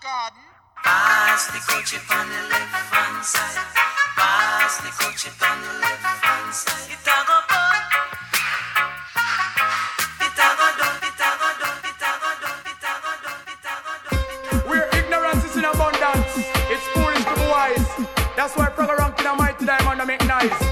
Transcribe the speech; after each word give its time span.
garden. 0.00 0.40
Pass 0.82 1.52
the 1.52 1.60
coach 1.60 1.92
on 2.08 2.26
the 2.28 2.40
left 2.48 2.72
hand 2.88 3.24
side. 3.24 3.68
Pass 4.16 4.80
the 4.80 4.88
coach 4.96 5.28
on 5.28 5.60
the 5.60 5.72
left 5.76 6.24
hand 6.24 6.54
side. 6.54 6.88
It 6.88 7.04
a 7.04 7.16
go 7.28 7.36
bun. 7.44 7.80
It 10.24 10.40
a 10.40 10.48
go 10.56 10.66
done. 10.80 10.98
It 11.04 11.20
a 11.20 11.28
go 11.36 11.48
done. 11.60 11.80
It 11.84 12.00
a 12.00 12.10
go 12.16 12.30
done. 12.40 12.64
It 12.64 12.80
a 12.80 12.92
go 13.04 13.12
done. 13.20 13.44
It 13.44 13.60
a 13.60 13.74
go 13.84 13.92
done. 14.00 14.24
It 14.24 14.56
a 14.56 14.62
go 14.64 14.68
Where 14.70 14.88
ignorance 14.96 15.44
is 15.44 15.56
in 15.56 15.64
abundance, 15.68 16.32
it's 16.72 16.86
foolish 16.96 17.24
to 17.28 17.34
be 17.36 17.46
wise. 17.52 17.88
That's 18.36 18.56
why 18.56 18.72
Fragga 18.72 18.96
ranking 18.96 19.26
a 19.26 19.34
mighty 19.34 19.66
diamond 19.66 20.00
to 20.00 20.06
make 20.06 20.24
nice. 20.24 20.69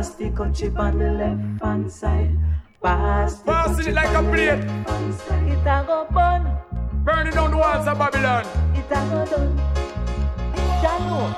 Pass 0.00 0.14
the 0.14 0.30
coach 0.30 0.62
on 0.62 0.98
the 0.98 1.12
left 1.12 1.62
hand 1.62 1.92
side. 1.92 2.38
Pass 2.82 3.40
the 3.40 3.52
Passing 3.52 3.88
it 3.88 3.94
like 3.94 4.08
a 4.08 4.22
hand. 4.22 4.64
It 5.52 5.66
a 5.66 5.84
go 5.86 6.06
bun. 6.10 6.56
Burning 7.04 7.34
down 7.34 7.50
the 7.50 7.58
walls 7.58 7.86
of 7.86 7.98
Babylon. 7.98 8.46
It 8.74 8.86
a 8.88 9.00
go 9.10 9.26
done. 9.28 9.58
Jalo. 10.80 11.36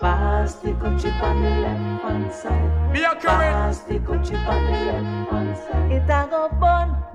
Pass 0.00 0.54
the 0.54 0.72
coach 0.72 1.04
on 1.04 1.42
the 1.42 1.50
left 1.60 2.02
hand 2.04 2.32
side. 2.32 2.92
Be 2.94 3.04
accurate. 3.04 3.24
Pass 3.26 3.80
the 3.80 3.98
coach 3.98 4.32
on 4.32 4.64
the 4.64 4.78
left 4.88 5.30
hand 5.30 5.58
side. 5.58 5.92
It 5.92 6.08
a 6.08 6.26
go 6.30 6.48
bun. 6.58 7.13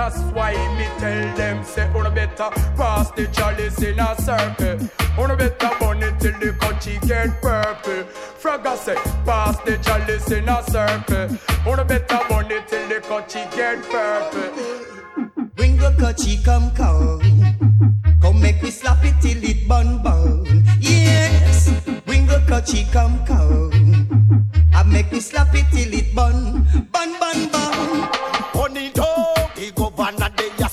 That's 0.00 0.18
why 0.32 0.52
me 0.78 0.86
tell 0.98 1.36
them 1.36 1.62
say 1.62 1.86
Una 1.94 2.10
better 2.10 2.48
pass 2.74 3.10
the 3.10 3.26
chalice 3.26 3.82
in 3.82 3.98
a 3.98 4.16
circle 4.16 4.78
Una 5.18 5.36
better 5.36 5.70
burn 5.78 6.02
it 6.02 6.18
till 6.18 6.38
the 6.40 6.52
country 6.58 6.98
get 7.06 7.28
purple 7.42 8.04
Fragga 8.40 8.78
say 8.78 8.94
pass 9.26 9.58
the 9.66 9.76
chalice 9.76 10.30
in 10.30 10.48
a 10.48 10.62
circle 10.62 11.28
Una 11.70 11.84
better 11.84 12.18
burn 12.30 12.50
it 12.50 12.66
till 12.66 12.88
the 12.88 13.00
country 13.02 13.42
get 13.54 13.82
purple 13.90 15.50
Bring 15.56 15.76
the 15.76 15.90
kutchie 16.00 16.42
come 16.46 16.70
come. 16.70 17.20
Come 18.22 18.40
make 18.40 18.62
me 18.62 18.70
slap 18.70 19.04
it 19.04 19.20
till 19.20 19.44
it 19.44 19.68
bun 19.68 20.02
bun. 20.02 20.64
Yes. 20.80 21.68
Bring 22.06 22.24
the 22.24 22.42
kutchie 22.48 22.90
come 22.90 23.22
come. 23.26 24.48
I 24.72 24.82
make 24.82 25.12
me 25.12 25.20
slap 25.20 25.54
it 25.54 25.66
till 25.70 25.92
it 25.92 26.14
bun 26.14 26.66
bun 26.90 27.20
bun 27.20 27.48
bun. 27.52 28.29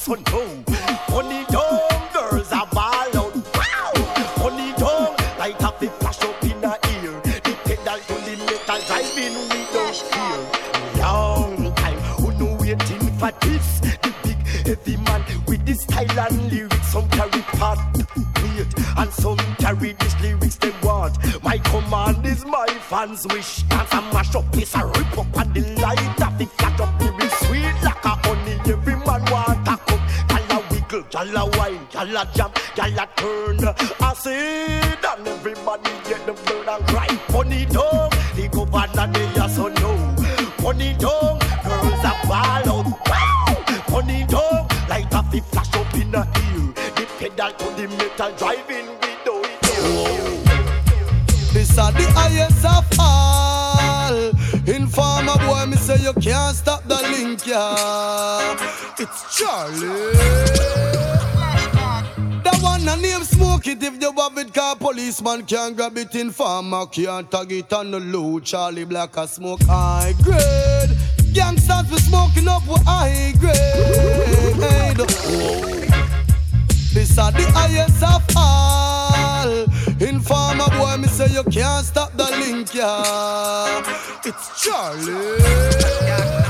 Son 0.07 0.23
no. 0.31 0.63
Honey 1.13 1.45
dog, 1.49 2.13
girls 2.13 2.51
are 2.53 2.67
ball 2.67 3.17
out. 3.19 3.35
Wow. 3.55 3.91
Honey 4.41 4.71
dog, 4.77 5.19
light 5.37 5.61
up 5.63 5.79
the 5.79 5.87
flash 5.99 6.21
up 6.23 6.43
in 6.43 6.63
her 6.63 6.77
ear. 6.93 7.13
The 7.43 7.53
pedal 7.65 7.99
to 8.07 8.15
the 8.25 8.35
metal 8.47 8.79
driving 8.87 9.35
without 9.51 9.95
fear. 10.11 11.01
Long 11.01 11.75
time, 11.75 11.99
who 12.19 12.31
no 12.39 12.55
waiting 12.55 13.07
for 13.19 13.31
this? 13.41 13.79
The 13.81 14.13
big 14.23 14.39
heavy 14.65 14.97
man 14.97 15.23
with 15.45 15.65
the 15.65 15.73
style 15.73 16.19
and 16.19 16.51
lyrics. 16.51 16.87
Some 16.87 17.09
carry 17.09 17.41
part 17.59 17.79
weight 18.57 18.73
and 18.97 19.11
some 19.11 19.37
carry 19.57 19.93
these 19.93 20.21
lyrics 20.21 20.55
they 20.57 20.71
want. 20.83 21.17
My 21.43 21.57
command 21.57 22.25
is 22.25 22.45
my 22.45 22.67
fans 22.89 23.25
wish. 23.27 23.63
Policeman 65.17 65.47
can't 65.47 65.75
grab 65.75 65.97
it 65.97 66.13
informer 66.13 66.85
can't 66.85 67.31
tag 67.31 67.51
it 67.51 67.73
on 67.73 67.89
the 67.89 67.99
low 67.99 68.39
Charly 68.39 68.87
Black 68.87 69.17
a 69.17 69.27
smoke 69.27 69.63
high 69.63 70.13
grade. 70.21 70.95
Gangsters 71.33 71.89
we 71.89 71.97
smoking 71.97 72.47
up 72.47 72.61
with 72.67 72.83
high 72.85 73.33
grade. 73.39 73.55
This 76.93 77.17
are 77.17 77.31
the 77.31 77.49
highest 77.51 78.03
of 78.03 78.23
all. 78.35 79.65
Informer 80.07 80.69
boy 80.77 80.97
me 80.97 81.07
say 81.07 81.33
you 81.33 81.43
can't 81.45 81.83
stop 81.83 82.15
the 82.15 82.25
link 82.39 82.75
yeah. 82.75 83.81
It's 84.23 84.63
Charly 84.63 86.46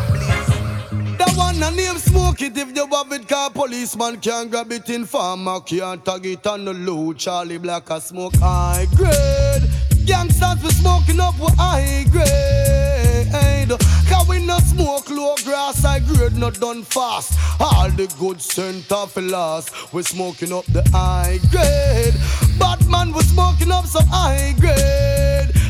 one 1.37 1.61
a 1.61 1.71
name 1.71 1.97
smoke 1.97 2.41
it. 2.41 2.57
If 2.57 2.75
you 2.75 2.87
have 2.87 3.11
it 3.11 3.27
car 3.27 3.49
policeman 3.51 4.19
can't 4.19 4.49
grab 4.49 4.71
it 4.71 4.89
in 4.89 5.05
farmer 5.05 5.59
can't 5.61 6.03
tag 6.03 6.25
it 6.25 6.45
on 6.47 6.65
the 6.65 6.73
low 6.73 7.13
Charly 7.13 7.61
Black 7.61 7.89
a 7.89 8.01
smoke 8.01 8.35
high 8.37 8.87
grade. 8.95 9.63
Gangsters 10.05 10.63
we 10.63 10.69
smoking 10.71 11.19
up 11.19 11.39
with 11.39 11.53
high 11.57 12.05
grade. 12.11 13.69
Cause 14.09 14.27
we 14.27 14.45
no 14.45 14.57
smoke 14.59 15.09
low 15.09 15.35
grass 15.43 15.83
high 15.83 15.99
grade 15.99 16.35
not 16.35 16.59
done 16.59 16.83
fast. 16.83 17.37
All 17.59 17.89
the 17.91 18.13
good 18.19 18.41
scent 18.41 18.91
of 18.91 19.15
last 19.17 19.93
We 19.93 20.03
smoking 20.03 20.53
up 20.53 20.65
the 20.65 20.83
high 20.91 21.39
grade. 21.51 22.15
Batman 22.59 23.13
we 23.13 23.21
smoking 23.21 23.71
up 23.71 23.85
some 23.85 24.07
high 24.07 24.55
grade 24.59 25.16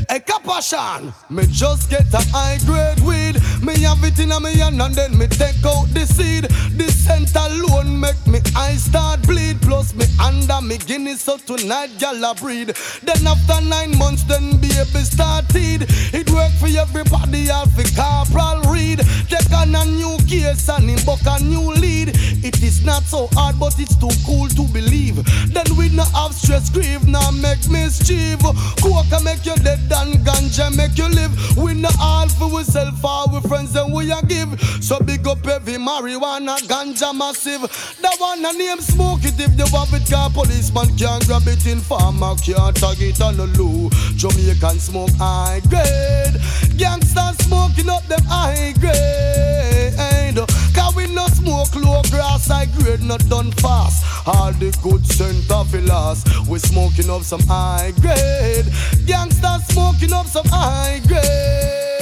a 0.09 0.19
capashan, 0.19 1.13
me 1.29 1.43
just 1.47 1.89
get 1.89 2.11
a 2.13 2.21
high 2.31 2.57
grade 2.65 2.99
weed. 3.01 3.35
Me 3.61 3.81
have 3.83 4.03
it 4.03 4.19
in 4.19 4.31
a 4.31 4.39
me 4.39 4.55
hand 4.57 4.81
and 4.81 4.95
then 4.95 5.17
me 5.17 5.27
take 5.27 5.63
out 5.65 5.87
the 5.93 6.05
seed. 6.05 6.45
The 6.45 6.91
scent 6.91 7.35
alone 7.35 7.99
make 7.99 8.25
me 8.27 8.39
eyes 8.55 8.85
start 8.85 9.21
bleed. 9.23 9.61
Plus 9.61 9.93
me 9.95 10.05
under 10.23 10.61
me 10.61 10.77
guinness 10.77 11.21
so 11.21 11.37
tonight 11.37 11.91
gal 11.99 12.23
a 12.23 12.33
breed. 12.35 12.75
Then 13.03 13.27
after 13.27 13.59
nine 13.65 13.97
months 13.97 14.23
then 14.23 14.57
baby 14.57 15.03
started. 15.03 15.87
It 16.13 16.29
work 16.31 16.53
for 16.53 16.67
everybody 16.67 17.49
all 17.49 17.67
for 17.67 17.83
corporal 17.95 18.61
read. 18.71 18.99
Take 19.27 19.51
on 19.51 19.75
a 19.75 19.85
new 19.85 20.17
case 20.27 20.69
and 20.69 20.89
him 20.89 21.03
book 21.05 21.19
a 21.25 21.43
new 21.43 21.73
lead. 21.73 22.11
It 22.43 22.63
is 22.63 22.85
not 22.85 23.03
so 23.03 23.27
hard 23.33 23.59
but 23.59 23.77
it's 23.79 23.95
too 23.95 24.13
cool 24.25 24.47
to 24.47 24.63
believe. 24.71 25.19
Then 25.51 25.67
we 25.77 25.89
no 25.89 26.03
have 26.15 26.33
stress 26.33 26.69
grieve 26.69 27.07
now 27.07 27.31
make 27.31 27.67
mischief. 27.69 28.39
Coca 28.81 29.19
make 29.23 29.45
you 29.45 29.55
dead 29.57 29.89
and 29.97 30.25
ganja 30.25 30.75
make 30.75 30.97
you 30.97 31.07
live. 31.09 31.33
We 31.57 31.73
no 31.73 31.89
all 31.99 32.27
for 32.29 32.63
self 32.63 33.03
all 33.03 33.27
we 33.31 33.41
friends 33.47 33.75
and 33.75 33.93
we 33.93 34.11
a 34.11 34.21
give. 34.21 34.59
So 34.81 34.99
big 34.99 35.27
up 35.27 35.45
every 35.47 35.73
marijuana 35.73 36.57
ganja 36.67 37.13
massive. 37.13 37.61
The 38.01 38.15
one 38.19 38.45
a 38.45 38.53
name 38.53 38.81
smoke 38.81 39.23
it 39.23 39.39
if 39.39 39.57
you 39.57 39.65
have 39.77 39.93
it 39.93 40.09
car 40.09 40.29
policeman 40.29 40.95
can't 40.97 41.25
grab 41.25 41.47
it 41.47 41.65
in 41.65 41.79
farmer 41.79 42.35
can't 42.43 42.75
tag 42.75 43.01
it 43.01 43.21
on 43.21 43.37
the 43.37 43.47
low. 43.57 43.89
Jamaican 44.15 44.79
smoke 44.79 45.11
high 45.17 45.61
grade. 45.69 46.41
Gangsters 46.77 47.37
smoking 47.45 47.89
up 47.89 48.05
them 48.07 48.23
high 48.25 48.73
grade. 48.79 49.36
High 52.57 52.65
grade 52.79 53.03
not 53.03 53.23
done 53.29 53.51
fast. 53.51 54.03
All 54.27 54.51
the 54.53 54.75
good 54.81 55.05
it 55.73 55.83
last. 55.85 56.47
We 56.47 56.59
smoking 56.59 57.09
up 57.09 57.21
some 57.21 57.41
high 57.41 57.93
grade. 58.01 58.65
Gangsters 59.05 59.63
smoking 59.67 60.13
up 60.13 60.25
some 60.25 60.47
high 60.47 60.99
grade. 61.07 61.96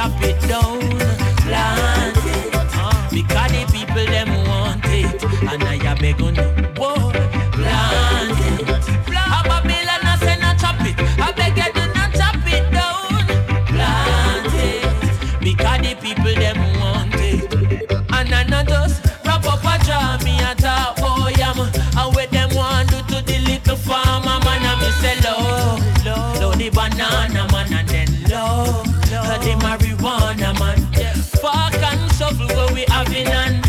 chop 0.00 0.22
it 0.22 0.40
down, 0.48 0.80
plant 1.44 2.16
it. 2.16 2.54
Uh, 2.54 3.08
because 3.10 3.52
the 3.52 3.66
people 3.70 4.06
them 4.06 4.28
want 4.48 4.82
it, 4.86 5.22
and 5.52 5.62
I 5.62 5.94
beg 6.00 6.22
on 6.22 6.34
you. 6.36 6.59
the 29.42 29.54
marijuana 29.64 30.58
man. 30.58 30.78
Yeah. 30.92 31.14
And 31.82 32.12
shovel 32.12 32.46
where 32.48 32.72
we 32.74 32.84
having 32.88 33.26
on. 33.28 33.62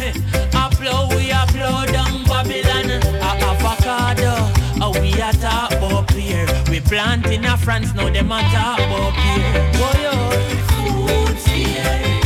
I 0.54 0.70
blow, 0.78 1.08
we 1.16 1.32
a 1.32 1.46
blow 1.52 1.86
down 1.86 2.24
Babylon. 2.26 2.92
A 3.22 3.32
avocado, 3.50 4.34
a 4.82 4.92
we 5.00 5.14
a 5.14 5.32
top 5.34 5.82
up 5.82 6.12
here. 6.12 6.46
We 6.70 6.82
planting 6.82 7.46
a 7.46 7.58
France, 7.58 7.94
no 7.94 8.10
them 8.10 8.32
a 8.32 8.42
talk 8.52 8.80
up 8.80 9.16
here. 9.16 9.72
Boy, 9.74 10.10
oh, 10.12 10.30
food's 10.68 11.46
here. 11.46 12.21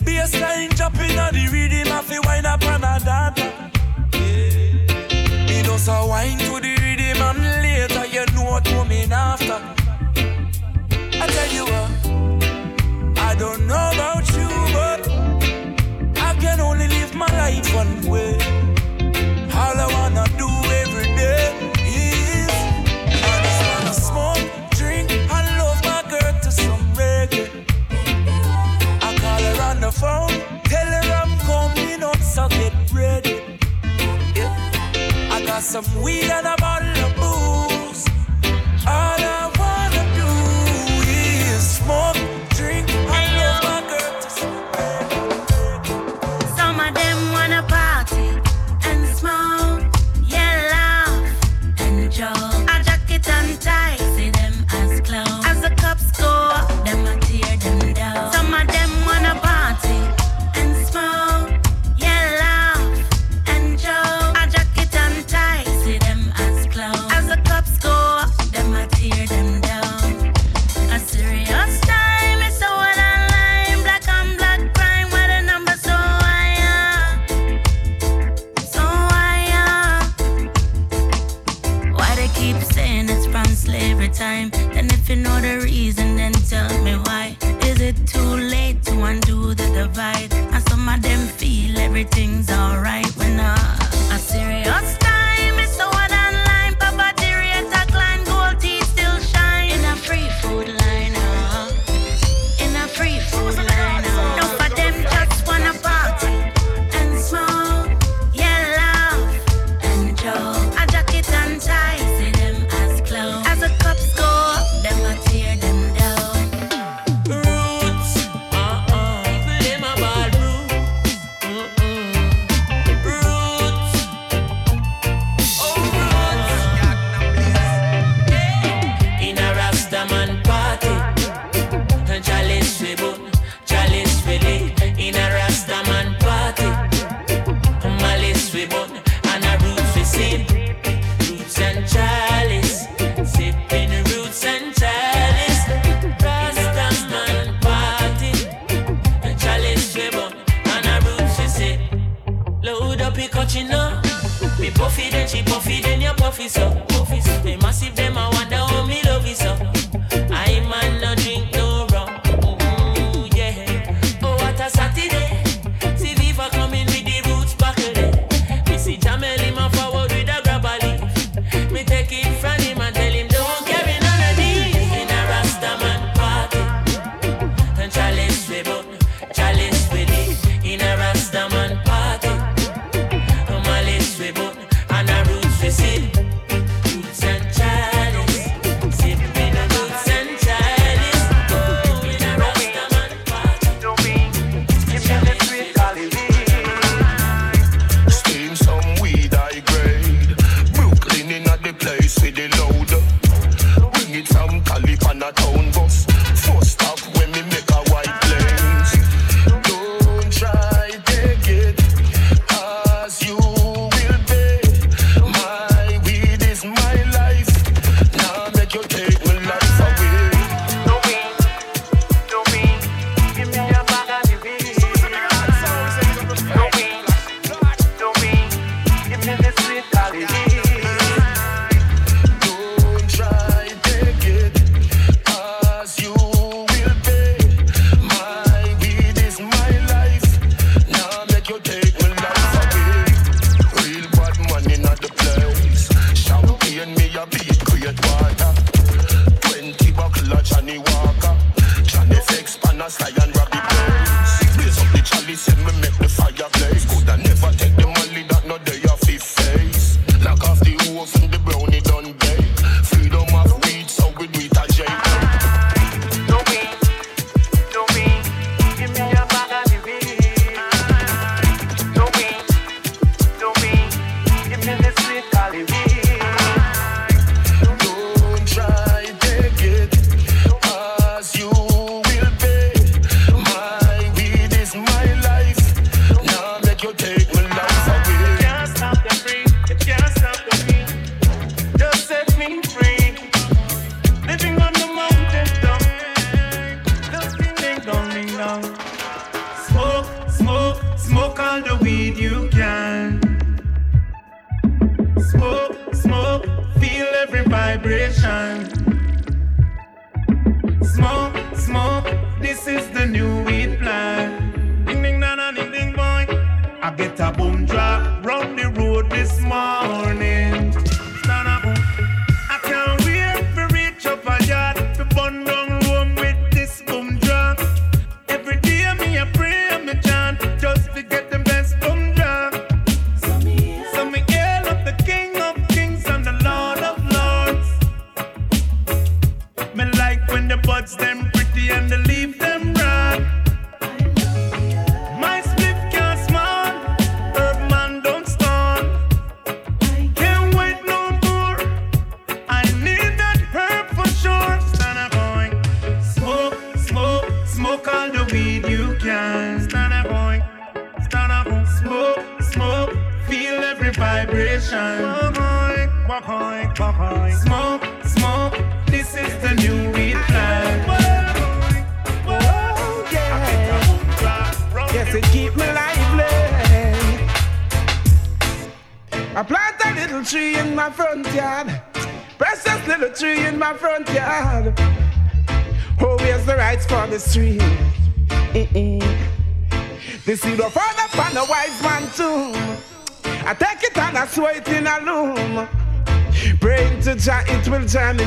Bassline 0.00 0.74
jumping 0.74 1.18
on 1.18 1.32
the 1.32 1.48
rhythm. 1.48 1.83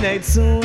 Will 0.07 0.19
germinate 0.19 0.25
soon. 0.25 0.63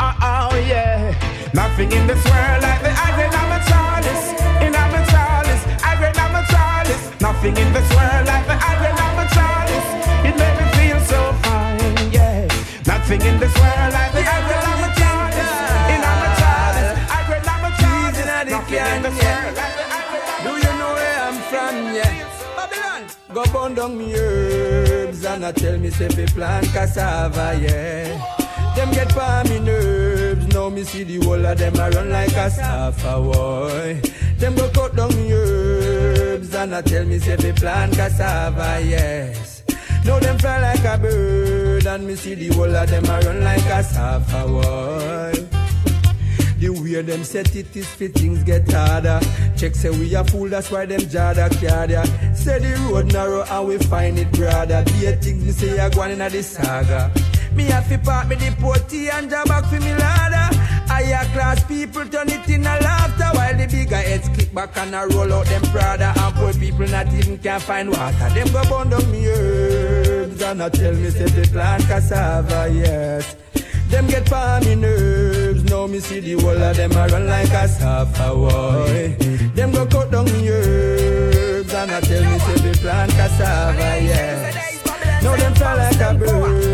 Oh, 0.00 0.50
oh, 0.50 0.56
yeah. 0.66 1.14
Nothing 1.52 1.92
in 1.92 2.06
this 2.06 2.22
world 2.24 2.62
like 2.62 2.82
the 2.82 2.90
iron 2.90 3.32
of 3.34 3.50
a 3.56 3.60
chalice. 3.68 4.24
In 4.62 4.74
of 4.74 4.94
a 4.94 5.02
chalice, 5.10 5.64
iron 5.82 6.16
of 6.24 6.34
a 6.34 6.42
chalice. 6.52 7.20
Nothing 7.20 7.56
in 7.56 7.72
this 7.72 7.88
world 7.90 8.26
like 8.26 8.46
the 8.46 8.58
iron 8.58 8.98
of 9.06 9.18
a 9.22 9.26
chalice. 9.34 9.88
It 10.28 10.34
made 10.38 10.56
me 10.58 10.66
feel 10.78 11.00
so 11.00 11.20
fine, 11.42 12.12
yeah. 12.12 12.46
Nothing 12.86 13.22
in 13.22 13.38
this 13.38 13.54
world 13.54 13.92
like 13.92 14.12
the 14.12 14.22
iron 14.22 14.64
of 14.72 14.80
a 14.82 14.90
chalice. 15.00 15.54
In 15.94 16.00
of 16.10 16.20
a 16.26 16.30
chalice, 16.40 16.92
iron 17.18 17.46
of 17.52 17.62
a 17.64 17.72
chalice. 17.80 18.50
Nothing 18.50 18.86
in 18.94 19.02
this 19.02 19.16
world 19.22 19.54
like 19.54 19.74
the 19.78 19.86
iron 19.98 20.22
Do 20.44 20.52
you 20.64 20.72
know 20.78 20.92
where 20.98 21.18
I'm 21.26 21.38
from? 21.50 21.74
Yeah. 21.94 22.12
Babylon. 22.56 23.02
Go 23.32 23.42
burn 23.52 23.74
down 23.74 23.98
me 23.98 24.14
herbs 24.14 25.24
and 25.24 25.44
I 25.44 25.52
tell 25.52 25.78
me 25.78 25.90
say 25.90 26.08
fi 26.08 26.26
plant 26.26 26.66
cassava, 26.72 27.58
yeah. 27.60 28.43
Them 28.76 28.90
get 28.90 29.12
for 29.12 29.48
me 29.48 29.60
nerves. 29.60 30.46
Now 30.48 30.68
me 30.68 30.82
see 30.84 31.04
the 31.04 31.24
whole 31.24 31.44
of 31.46 31.58
them 31.58 31.74
a 31.76 31.90
run 31.90 32.10
like 32.10 32.32
a 32.32 32.50
safa 32.50 33.20
boy. 33.20 34.00
Them 34.38 34.54
go 34.56 34.68
cut 34.70 34.96
down 34.96 35.14
me 35.16 35.32
herbs 35.32 36.54
and 36.54 36.74
I 36.74 36.82
tell 36.82 37.04
me 37.04 37.18
say 37.18 37.36
fi 37.36 37.52
plant 37.52 37.94
cassava, 37.94 38.80
yes. 38.84 39.62
Now 40.04 40.18
them 40.18 40.38
fly 40.38 40.60
like 40.60 40.84
a 40.84 40.98
bird 40.98 41.86
and 41.86 42.06
me 42.06 42.16
see 42.16 42.34
the 42.34 42.48
whole 42.54 42.74
of 42.74 42.90
them 42.90 43.04
a 43.04 43.20
run 43.20 43.42
like 43.44 43.64
a 43.66 43.82
safa 43.82 44.46
boy. 44.46 45.48
The 46.58 46.70
way 46.70 47.02
them 47.02 47.24
set 47.24 47.54
it 47.56 47.76
is 47.76 47.86
fit 47.86 48.14
things 48.14 48.42
get 48.42 48.70
harder. 48.70 49.20
Check 49.56 49.74
say 49.74 49.90
we 49.90 50.14
a 50.14 50.24
fool, 50.24 50.48
that's 50.48 50.70
why 50.70 50.86
them 50.86 51.00
jada 51.00 51.48
cardia. 51.60 52.04
Say 52.36 52.58
the 52.58 52.74
road 52.90 53.12
narrow 53.12 53.44
and 53.44 53.68
we 53.68 53.78
find 53.78 54.18
it 54.18 54.32
broader. 54.32 54.82
Be 54.86 55.06
a 55.06 55.16
things 55.16 55.44
me 55.44 55.52
say 55.52 55.78
I 55.78 55.90
go 55.90 56.02
on 56.02 56.10
inna 56.10 56.28
the 56.28 56.42
saga. 56.42 57.12
Me 57.54 57.64
have 57.64 57.88
to 57.88 57.98
park 57.98 58.28
me 58.28 58.34
the 58.34 58.54
potty 58.60 59.08
and 59.10 59.30
jab 59.30 59.46
back 59.46 59.64
for 59.66 59.78
me 59.80 59.94
ladder. 59.94 60.56
Higher 60.88 61.24
class 61.32 61.62
people 61.64 62.04
turn 62.06 62.28
it 62.28 62.48
in 62.48 62.62
a 62.62 62.78
laughter 62.80 63.30
while 63.36 63.56
the 63.56 63.66
bigger 63.66 63.96
heads 63.96 64.28
kick 64.30 64.52
back 64.52 64.76
and 64.76 64.94
a 64.94 65.06
roll 65.14 65.32
out 65.32 65.46
them 65.46 65.62
Prada 65.72 66.12
and 66.16 66.34
poor 66.34 66.52
people 66.52 66.86
not 66.88 67.12
even 67.14 67.38
can 67.38 67.60
find 67.60 67.90
water. 67.90 68.28
Them 68.30 68.48
go 68.52 68.62
burn 68.68 68.90
down 68.90 69.10
me 69.10 69.26
herbs 69.28 70.42
and 70.42 70.62
I 70.62 70.68
tell 70.68 70.94
me 70.94 71.10
say 71.10 71.26
they 71.26 71.46
plant 71.46 71.84
cassava, 71.84 72.68
yes. 72.72 73.36
Them 73.88 74.08
get 74.08 74.28
for 74.28 74.60
me 74.64 74.74
nerves. 74.74 75.64
Now 75.64 75.86
me 75.86 76.00
see 76.00 76.20
the 76.20 76.32
whole 76.42 76.60
of 76.60 76.76
them 76.76 76.92
a 76.92 77.06
run 77.06 77.26
like 77.28 77.50
a 77.50 77.68
safa 77.68 78.34
boy. 78.34 79.16
Them 79.54 79.70
go 79.70 79.86
cut 79.86 80.10
down 80.10 80.24
me 80.24 80.48
herbs 80.48 81.72
and 81.72 81.90
I 81.92 82.00
tell 82.00 82.24
me 82.24 82.38
say 82.40 82.56
they 82.56 82.78
plant 82.80 83.12
cassava, 83.12 84.00
yes. 84.02 85.22
Now 85.22 85.36
them 85.36 85.54
fly 85.54 85.74
like 85.74 86.00
a 86.00 86.14
bird 86.14 86.73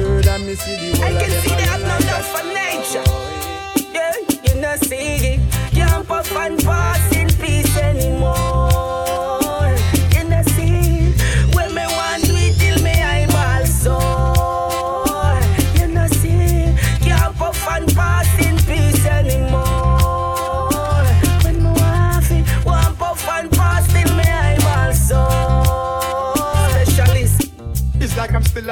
me 0.50 0.56
see 0.56 0.90
the 0.90 0.96
whole 0.96 1.16
I 1.16 1.20
can 1.20 1.30
see 1.42 1.54
they 1.54 1.62
have 1.62 1.80
no 1.80 1.96
love 2.10 2.26
for 2.32 2.44
nature. 2.58 3.06
Yeah, 3.94 4.14
you 4.44 4.60
know 4.60 4.76
see, 4.76 5.40
can't 5.72 6.06
puff 6.06 6.32
and 6.32 6.58
pass 6.62 7.14
in 7.14 7.28
peace 7.38 7.76
anymore. 7.76 8.59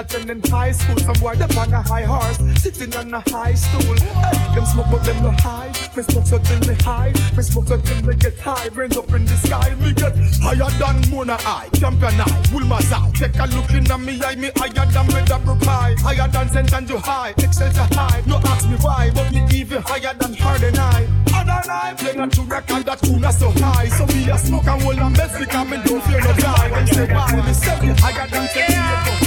Attending 0.09 0.43
high 0.51 0.73
school. 0.73 0.97
Some 0.99 1.15
boy 1.21 1.37
up 1.41 1.57
on 1.57 1.73
a 1.73 1.83
high 1.83 2.05
horse, 2.05 2.39
sitting 2.61 2.95
on 2.97 3.13
a 3.13 3.21
high 3.31 3.55
stool. 3.55 3.97
Hey, 3.97 4.55
them 4.55 4.65
smoke, 4.67 4.87
but 4.91 5.05
them 5.05 5.23
no 5.23 5.31
high. 5.39 5.73
Me 5.97 6.03
smoke 6.03 6.27
so 6.27 6.39
till 6.39 6.61
they 6.61 6.75
high. 6.77 7.13
Me 7.37 7.43
smoke 7.43 7.69
so 7.69 7.79
till 7.79 8.03
they 8.03 8.15
get 8.15 8.39
high. 8.39 8.69
Brains 8.71 8.97
up 8.97 9.13
in 9.13 9.25
the 9.25 9.37
sky. 9.37 9.75
Me 9.81 9.93
get 9.93 10.15
higher 10.41 10.71
than 10.79 11.11
Mona 11.11 11.37
Eye, 11.41 11.69
Champion 11.75 12.21
Eye, 12.21 12.43
Wilma's 12.53 12.93
Eye. 12.93 13.11
Take 13.15 13.39
a 13.39 13.47
look 13.55 13.71
in 13.71 13.85
me 14.05 14.21
eye, 14.23 14.37
me 14.37 14.51
higher 14.57 14.87
than 14.93 15.07
me 15.09 15.25
double 15.27 15.57
pie. 15.57 15.95
Higher 15.99 16.29
than 16.29 16.49
St. 16.49 16.73
Andrew 16.73 16.99
High, 16.99 17.35
Excelsior 17.39 17.89
High. 17.93 18.23
No 18.27 18.37
ask 18.45 18.69
me 18.69 18.77
why, 18.77 19.11
but 19.15 19.31
me 19.33 19.45
even 19.53 19.83
higher 19.83 20.15
than 20.15 20.35
Harden 20.35 20.79
Eye. 20.79 21.07
Other 21.35 21.71
eye, 21.71 21.95
play 21.97 22.15
not 22.15 22.33
to 22.33 22.43
record 22.43 22.85
that 22.87 23.01
tune 23.03 23.33
so 23.33 23.51
high. 23.63 23.89
So 23.89 24.07
me 24.07 24.31
a 24.31 24.39
smoke 24.39 24.67
and 24.67 24.83
hold 24.83 24.99
and 24.99 25.17
mess 25.17 25.39
because 25.39 25.69
me 25.69 25.77
don't 25.85 26.03
fear 26.05 26.21
no 26.21 26.33
die. 26.35 26.69
Them 26.69 26.87
say 26.87 27.13
why, 27.13 27.47
me 27.47 27.53
say 27.53 27.81
me 27.81 27.95
higher 27.99 28.29
than 28.29 28.49
St. 28.49 28.71
Andrew 28.71 29.18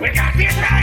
We 0.00 0.08
got 0.14 0.34
it 0.34 0.56
right 0.56 0.79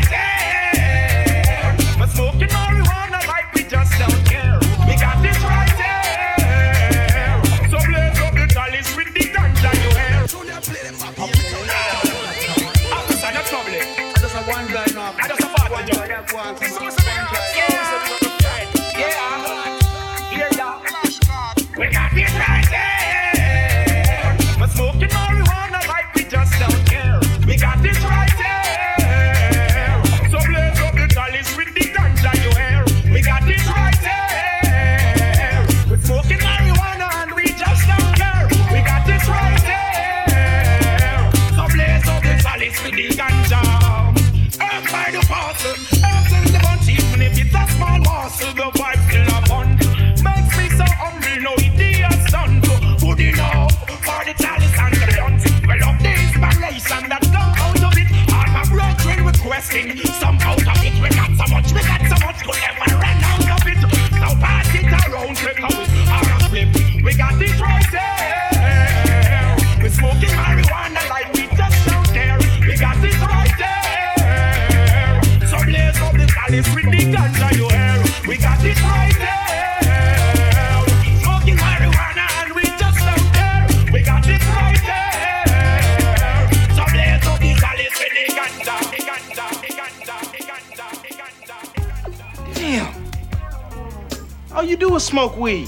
smoke 95.17 95.35
weed. 95.35 95.67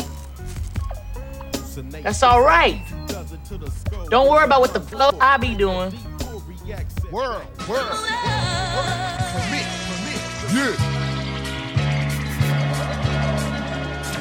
That's 2.03 2.21
all 2.21 2.43
right. 2.43 2.79
Don't 4.11 4.29
worry 4.29 4.43
about 4.43 4.61
what 4.61 4.73
the 4.73 4.79
flow 4.79 5.09
I 5.19 5.37
be 5.37 5.55
doing. 5.55 5.91
World, 7.11 7.11
world, 7.11 7.41
world, 7.67 7.89
world. 7.89 7.89
Permit, 9.33 9.65
permit. 9.89 10.21
Yeah. 10.53 10.75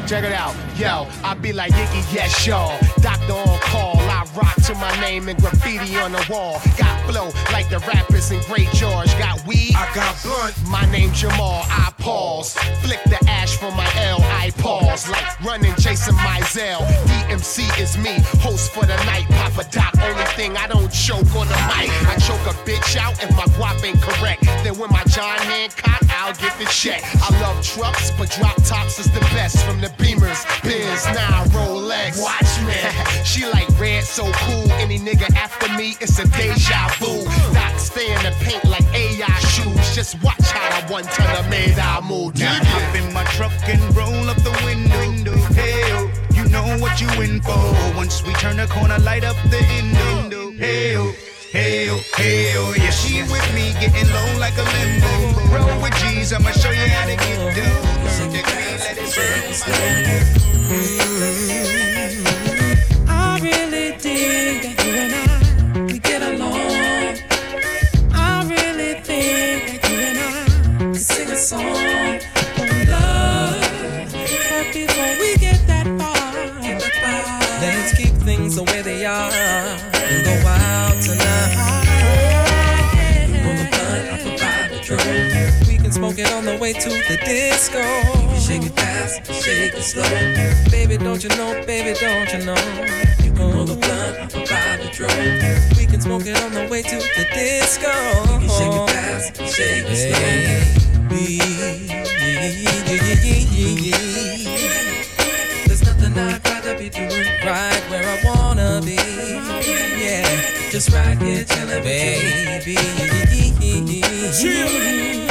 Check 0.07 0.25
it 0.25 0.33
out, 0.33 0.55
yo. 0.79 1.07
I 1.23 1.35
be 1.35 1.53
like 1.53 1.73
Iggy, 1.73 2.15
yes, 2.15 2.47
y'all. 2.47 2.81
Doctor 3.03 3.35
on 3.35 3.59
call, 3.61 3.98
rock 4.39 4.55
to 4.63 4.75
my 4.75 4.95
name 5.01 5.29
and 5.29 5.39
graffiti 5.41 5.97
on 5.97 6.13
the 6.13 6.25
wall. 6.31 6.61
Got 6.79 6.99
flow 7.11 7.31
like 7.53 7.69
the 7.69 7.79
rappers 7.81 8.31
in 8.31 8.41
Great 8.43 8.69
George. 8.73 9.11
Got 9.19 9.45
weed, 9.47 9.75
I 9.75 9.91
got 9.95 10.15
blunt. 10.23 10.55
My 10.69 10.85
name 10.93 11.13
Jamal, 11.13 11.65
I 11.67 11.93
pause. 11.99 12.55
Flick 12.83 13.03
the 13.05 13.19
ash 13.29 13.57
from 13.57 13.75
my 13.77 13.91
L, 13.97 14.19
I 14.23 14.51
pause. 14.59 15.09
Like 15.09 15.41
running 15.43 15.75
Jason 15.79 16.15
Mizell. 16.17 16.81
DMC 17.09 17.67
is 17.81 17.99
me, 17.99 18.15
host 18.41 18.73
for 18.73 18.87
the 18.87 18.97
night. 19.05 19.27
Papa 19.31 19.69
Doc, 19.71 19.95
only 20.03 20.25
thing 20.37 20.57
I 20.57 20.67
don't 20.67 20.93
choke 20.93 21.35
on 21.35 21.49
the 21.49 21.61
mic. 21.73 21.91
I 22.07 22.17
choke 22.19 22.45
a 22.47 22.55
bitch 22.69 22.97
out 22.97 23.23
if 23.23 23.31
my 23.37 23.47
guap 23.57 23.83
ain't 23.85 24.01
correct. 24.01 24.43
Then 24.63 24.79
when 24.79 24.91
my 24.91 25.05
John 25.05 25.39
Hancock, 25.39 26.03
I'll 26.11 26.35
get 26.35 26.57
the 26.59 26.67
check. 26.67 27.03
I 27.23 27.29
love 27.41 27.65
trucks, 27.65 28.11
but 28.13 28.31
drop 28.31 28.57
tops 28.65 28.99
is 28.99 29.11
the 29.13 29.21
best 29.35 29.65
from 29.65 29.81
the 29.81 29.89
Beamers, 29.99 30.45
Biz, 30.63 31.05
now 31.15 31.45
Rolex. 31.57 32.23
Watch 32.23 32.53
me. 32.67 32.79
she 33.25 33.47
like 33.47 33.68
red, 33.79 34.05
so 34.05 34.25
cool. 34.33 34.71
Any 34.73 34.99
nigga 34.99 35.35
after 35.35 35.69
me, 35.77 35.97
it's 36.01 36.19
a 36.19 36.27
deja 36.29 36.89
vu. 36.99 37.25
Doc 37.55 37.79
stay 37.79 38.13
in 38.13 38.23
the 38.23 38.33
paint 38.41 38.65
like 38.65 38.85
AI 38.95 39.39
shoes. 39.41 39.95
Just 39.95 40.23
watch 40.23 40.51
how 40.51 40.79
I 40.79 40.91
one 40.91 41.05
ton 41.05 41.37
of 41.37 41.49
made 41.51 41.79
I 41.79 42.01
move. 42.01 42.37
Now 42.39 42.59
hop 42.63 42.95
in 42.95 43.13
my 43.13 43.25
truck 43.25 43.53
and 43.65 43.81
roll 43.97 44.29
up 44.29 44.37
the 44.39 44.53
window. 44.65 45.37
Hey, 45.55 45.83
oh, 45.95 46.11
you 46.35 46.45
know 46.49 46.65
what 46.79 47.01
you 47.01 47.09
in 47.23 47.41
for. 47.43 47.59
Once 47.97 48.23
we 48.25 48.33
turn 48.35 48.57
the 48.57 48.67
corner, 48.67 48.99
light 48.99 49.25
up 49.25 49.37
the 49.51 49.61
window. 49.71 50.51
Hey, 50.53 50.95
hey, 51.51 51.89
oh, 51.91 52.01
hey, 52.17 52.55
oh, 52.57 52.75
yeah. 52.77 52.91
She 52.91 53.23
with 53.23 53.55
me, 53.55 53.73
getting 53.81 54.09
low 54.13 54.39
like 54.39 54.57
a 54.59 54.65
limbo. 54.75 55.09
Roll 55.55 55.83
with 55.83 55.95
G's, 56.01 56.33
I'ma 56.33 56.51
show 56.51 56.71
you 56.71 56.89
how 56.89 57.07
to 57.07 57.17
get 57.17 57.57
down. 57.57 57.99
The 58.31 58.43
green, 58.43 58.79
let 58.81 58.99
it 58.99 59.09
I 61.71 61.88
drove. 86.19 86.27
We 86.27 86.27
can 86.27 86.27
smoke 86.27 86.27
it 86.27 86.33
on 86.33 86.45
the 86.45 86.59
way 86.59 86.73
to 86.73 86.89
the 86.89 87.17
disco. 87.25 87.83
Shake 88.39 88.65
it 88.65 88.75
fast, 88.75 89.27
shake 89.27 89.75
it 89.75 89.83
slow. 89.83 90.03
Baby, 90.71 90.97
don't 90.99 91.23
you 91.23 91.31
know, 91.31 91.63
baby, 91.65 91.99
don't 91.99 92.33
you 92.33 92.45
know? 92.45 92.57
You 93.23 93.33
can 93.33 93.53
roll 93.53 93.65
the 93.65 93.77
blunt, 93.77 94.19
I'll 94.19 94.29
provide 94.29 94.81
the 94.81 94.91
drove. 94.93 95.79
We 95.79 95.87
can 95.87 96.01
smoke 96.01 96.27
it 96.27 96.43
on 96.43 96.53
the 96.53 96.67
way 96.69 96.83
to 96.83 96.97
the 96.97 97.27
disco. 97.33 97.93
Shake 98.57 98.75
it 98.75 98.91
fast, 98.91 99.37
shake 99.55 99.87
it 99.87 99.97
slow. 99.97 100.19
There's 105.67 105.83
nothing 105.85 106.19
I'd 106.19 106.45
rather 106.45 106.77
be 106.79 106.89
doing 106.89 107.27
right 107.47 107.83
where 107.91 108.05
I 108.05 108.21
wanna 108.25 108.81
be. 108.85 108.97
Yeah, 110.03 110.71
just 110.71 110.91
right 110.93 111.19
here 111.23 111.45
chilling, 111.45 111.83
baby. 111.83 112.77
There's 114.01 115.28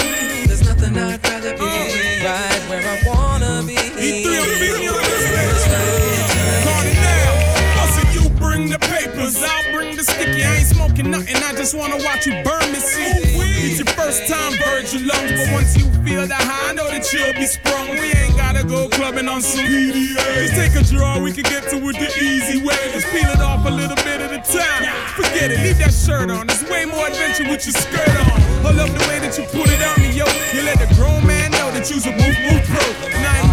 just 11.68 11.76
wanna 11.76 12.02
watch 12.06 12.26
you 12.26 12.32
burn 12.48 12.64
me. 12.72 12.80
See, 12.80 13.04
it's 13.68 13.76
your 13.76 13.92
first 14.00 14.24
time, 14.32 14.56
bird 14.64 14.88
your 14.88 15.04
lungs, 15.04 15.36
but 15.36 15.52
once 15.52 15.76
you 15.76 15.84
feel 16.00 16.24
the 16.24 16.40
high, 16.40 16.72
I 16.72 16.74
know 16.74 16.88
that 16.88 17.04
you'll 17.12 17.36
be 17.36 17.44
sprung. 17.44 17.92
We 18.00 18.16
ain't 18.16 18.38
gotta 18.40 18.64
go 18.64 18.88
clubbing 18.88 19.28
on 19.28 19.42
some 19.42 19.68
PDA. 19.68 20.16
Just 20.16 20.56
take 20.56 20.80
a 20.80 20.84
draw, 20.88 21.20
we 21.20 21.34
can 21.34 21.44
get 21.44 21.68
to 21.72 21.76
it 21.76 22.00
the 22.00 22.08
easy 22.24 22.64
way. 22.64 22.80
Just 22.96 23.08
peel 23.12 23.28
it 23.28 23.44
off 23.44 23.68
a 23.68 23.70
little 23.70 24.00
bit 24.08 24.24
at 24.24 24.32
a 24.32 24.40
time. 24.48 24.88
Forget 25.20 25.52
it, 25.52 25.60
leave 25.60 25.78
that 25.80 25.92
shirt 25.92 26.32
on. 26.32 26.48
There's 26.48 26.64
way 26.72 26.86
more 26.86 27.06
adventure 27.06 27.44
with 27.52 27.68
your 27.68 27.76
skirt 27.76 28.16
on. 28.32 28.40
I 28.64 28.72
love 28.72 28.88
the 28.96 29.04
way 29.12 29.20
that 29.20 29.36
you 29.36 29.44
put 29.52 29.68
it 29.68 29.84
on 29.84 30.00
me, 30.00 30.16
yo. 30.16 30.24
You 30.56 30.64
let 30.64 30.80
the 30.80 30.88
grown 30.96 31.28
man 31.28 31.52
know 31.52 31.68
that 31.76 31.92
you's 31.92 32.06
a 32.08 32.16
move, 32.16 32.38
move 32.48 32.64
pro. 32.64 33.12
And 33.12 33.28
I 33.28 33.47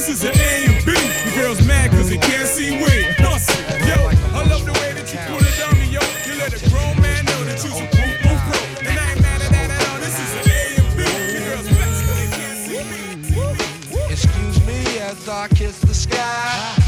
This 0.00 0.08
is 0.08 0.24
an 0.24 0.32
A 0.32 0.64
and 0.64 0.82
B. 0.86 0.92
The 0.92 1.32
girl's 1.36 1.60
mad 1.66 1.90
cause 1.90 2.08
they 2.08 2.16
can't 2.16 2.48
see 2.48 2.70
we. 2.70 3.04
Hustle, 3.20 3.60
yo. 3.86 4.08
I 4.32 4.48
love 4.48 4.64
the 4.64 4.72
way 4.72 4.94
that 4.94 5.12
you 5.12 5.18
put 5.28 5.44
it 5.44 5.60
on 5.60 5.78
me, 5.78 5.92
yo. 5.92 6.00
You 6.24 6.40
let 6.40 6.56
a 6.56 6.70
grown 6.70 6.96
man 7.02 7.22
know 7.26 7.44
that 7.44 7.62
you's 7.62 7.76
a 7.76 7.84
move, 7.84 8.16
move 8.24 8.40
pro. 8.48 8.88
And 8.88 8.98
I 8.98 9.10
ain't 9.12 9.20
mad 9.20 9.42
at 9.42 9.50
that 9.50 9.70
at 9.70 9.88
all. 9.90 9.98
This 10.00 10.16
is 10.16 10.32
an 10.40 10.48
A 10.48 10.80
and 10.80 10.96
B. 10.96 11.04
The 11.04 11.44
girl's 11.44 11.68
mad 11.68 12.00
cause 12.00 12.16
they 12.16 12.32
can't 12.32 12.58
see 12.64 12.80
me. 12.88 14.08
Excuse 14.10 14.66
me 14.66 14.98
as 15.00 15.28
I 15.28 15.48
kiss 15.48 15.78
the 15.80 15.92
sky. 15.92 16.79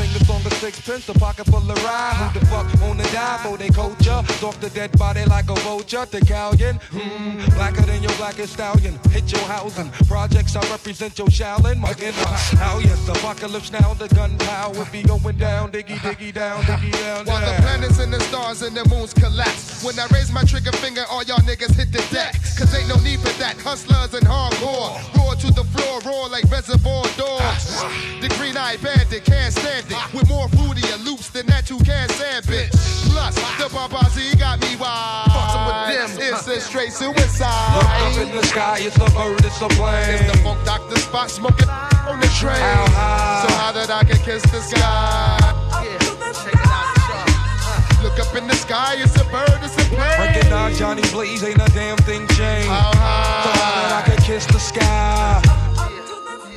Fingers 0.63 0.89
on 0.89 0.95
the 0.95 1.03
sixpence, 1.03 1.09
a 1.09 1.19
pocket 1.19 1.47
full 1.47 1.71
of 1.71 1.85
rye. 1.85 2.15
Who 2.15 2.39
the 2.39 2.47
fuck 2.47 2.67
wanna 2.81 3.03
die 3.05 3.39
for 3.43 3.57
they 3.57 3.69
culture? 3.69 4.23
Stalk 4.39 4.55
the 4.61 4.71
dead 4.71 4.97
body 4.99 5.25
like 5.25 5.51
a 5.51 5.55
vulture. 5.55 6.07
The 6.07 6.21
galleon, 6.21 6.77
hmm, 6.91 7.45
blacker 7.57 7.83
than 7.83 8.03
your 8.03 8.13
blackest 8.13 8.55
stallion. 8.55 8.99
Hit 9.11 9.31
your 9.33 9.43
housing. 9.43 9.91
Projects 10.07 10.55
I 10.55 10.61
represent 10.71 11.19
your 11.19 11.29
Shaolin. 11.29 11.79
My 11.79 11.95
inner 11.99 12.29
how 12.59 12.79
yes, 12.79 13.09
apocalypse 13.09 13.73
now. 13.73 13.95
The 13.95 14.09
gunpowder 14.09 14.87
be 14.93 15.03
going 15.03 15.37
down, 15.37 15.73
diggy 15.73 15.99
diggy 15.99 16.33
down, 16.33 16.63
diggy 16.63 16.93
down. 16.93 17.27
While 17.27 17.41
the 17.41 17.61
planets 17.63 17.99
and 17.99 18.13
the 18.13 18.21
stars 18.21 18.63
and 18.63 18.77
the 18.77 18.89
moons 18.89 19.15
collapse. 19.15 19.85
When 19.85 19.99
I 19.99 20.07
raise 20.15 20.31
my 20.31 20.45
trigger 20.45 20.73
finger, 20.73 21.05
all 21.11 21.25
y'all 21.25 21.39
niggas 21.39 21.75
hit 21.75 21.91
the 21.91 22.05
deck. 22.15 22.35
Cause 22.57 22.73
ain't 22.75 22.89
no 22.89 22.97
need 23.03 23.21
for 23.21 23.35
that. 23.41 23.57
Hustlers 23.59 24.15
and 24.15 24.25
hardcore. 24.25 24.95
Roar 25.19 25.35
to 25.35 25.51
the 25.51 25.65
floor, 25.75 26.01
roar 26.07 26.29
like 26.29 26.49
reservoir 26.51 27.05
dogs. 27.17 27.83
The 28.21 28.29
green 28.39 28.57
eye 28.57 28.77
bandit 28.77 29.25
can't 29.25 29.53
stand 29.53 29.87
it. 29.91 30.15
With 30.15 30.29
more 30.29 30.49
fruitier 30.57 31.05
loops 31.05 31.31
than 31.31 31.47
that 31.47 31.69
you 31.71 31.79
can 31.79 32.09
stand, 32.11 32.45
bitch. 32.45 32.73
Plus, 33.11 33.35
the 33.59 33.69
Babazi 33.69 34.39
got 34.39 34.61
me 34.61 34.77
wild. 34.77 35.33
Fucking 35.33 35.65
with 35.67 36.19
them, 36.19 36.35
it's 36.35 36.47
a 36.49 36.61
straight 36.61 36.93
suicide. 36.93 37.77
Look 37.77 37.85
up 37.85 38.29
in 38.29 38.37
the 38.37 38.43
sky, 38.47 38.79
it's 38.81 38.97
a 38.97 39.11
bird, 39.17 39.45
it's 39.45 39.61
a 39.61 39.69
plane. 39.69 40.15
It's 40.15 40.33
the 40.33 40.39
Funk 40.43 40.65
Doctor 40.65 40.97
Spock 40.97 41.29
smoking 41.29 41.69
on 41.69 42.21
the 42.21 42.29
train. 42.39 42.57
How 42.57 42.87
high? 42.89 43.47
So 43.47 43.55
how 43.55 43.73
did 43.73 43.91
I 43.91 44.03
get 44.05 44.21
kiss 44.23 44.43
the 44.51 44.61
sky? 44.61 45.39
Yeah, 45.85 45.99
check 46.33 46.55
it 46.55 46.61
out, 46.67 48.03
Look 48.03 48.19
up 48.19 48.35
in 48.35 48.49
the 48.49 48.55
sky, 48.55 48.97
it's 48.99 49.15
a 49.17 49.25
bird, 49.25 49.61
it's 49.63 49.77
a 49.77 49.85
plane. 49.89 50.19
Recognize 50.19 50.79
Johnny 50.79 51.03
Blaze, 51.13 51.45
ain't 51.45 51.61
a 51.61 51.71
damn 51.73 51.97
thing 51.99 52.27
changed. 52.29 52.69
How 52.69 52.91
high? 52.95 53.45
So 53.45 53.51
how 53.61 53.83
did 53.83 53.93
I 53.93 54.03
could 54.09 54.25
kiss 54.25 54.47
the 54.47 54.59
sky? 54.59 55.43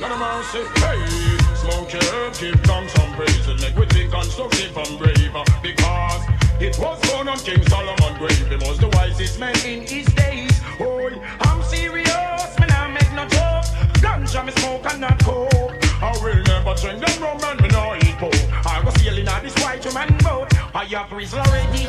None 0.00 0.12
of 0.12 0.18
man 0.18 0.44
say, 0.52 0.64
hey, 0.80 1.25
smoke 1.66 1.90
herb, 1.90 2.32
give 2.38 2.60
thanks 2.60 2.94
and 2.98 3.14
praise, 3.14 3.48
and 3.48 3.60
make 3.60 3.76
we 3.76 3.86
think 3.86 4.12
constructive 4.12 4.76
and 4.76 4.98
brave, 4.98 5.32
because 5.62 6.22
it 6.60 6.78
was 6.78 6.98
born 7.10 7.28
on 7.28 7.38
King 7.38 7.62
Solomon 7.68 8.18
grave, 8.18 8.46
he 8.48 8.56
was 8.56 8.78
the 8.78 8.88
wisest 8.94 9.38
man 9.40 9.54
in 9.64 9.82
his 9.82 10.06
days. 10.14 10.52
Oh, 10.80 11.10
I'm 11.40 11.62
serious, 11.64 12.58
man, 12.58 12.70
I 12.70 12.88
make 12.88 13.12
no 13.14 13.26
joke, 13.26 13.66
ganja 14.02 14.44
me 14.46 14.52
smoke 14.52 14.86
and 14.92 15.00
not 15.00 15.18
coke. 15.24 15.50
I 16.02 16.12
will 16.22 16.42
never 16.44 16.74
drink 16.74 17.04
them 17.04 17.22
rum 17.22 17.40
and 17.42 17.60
me 17.60 17.68
no 17.68 17.96
eat 17.96 18.16
pork. 18.20 18.34
I 18.66 18.82
go 18.84 18.90
sailing 18.98 19.28
on 19.28 19.42
this 19.42 19.54
white 19.64 19.82
man 19.94 20.16
boat. 20.18 20.52
I 20.74 20.84
have 20.84 21.10
reason 21.10 21.40
already, 21.40 21.88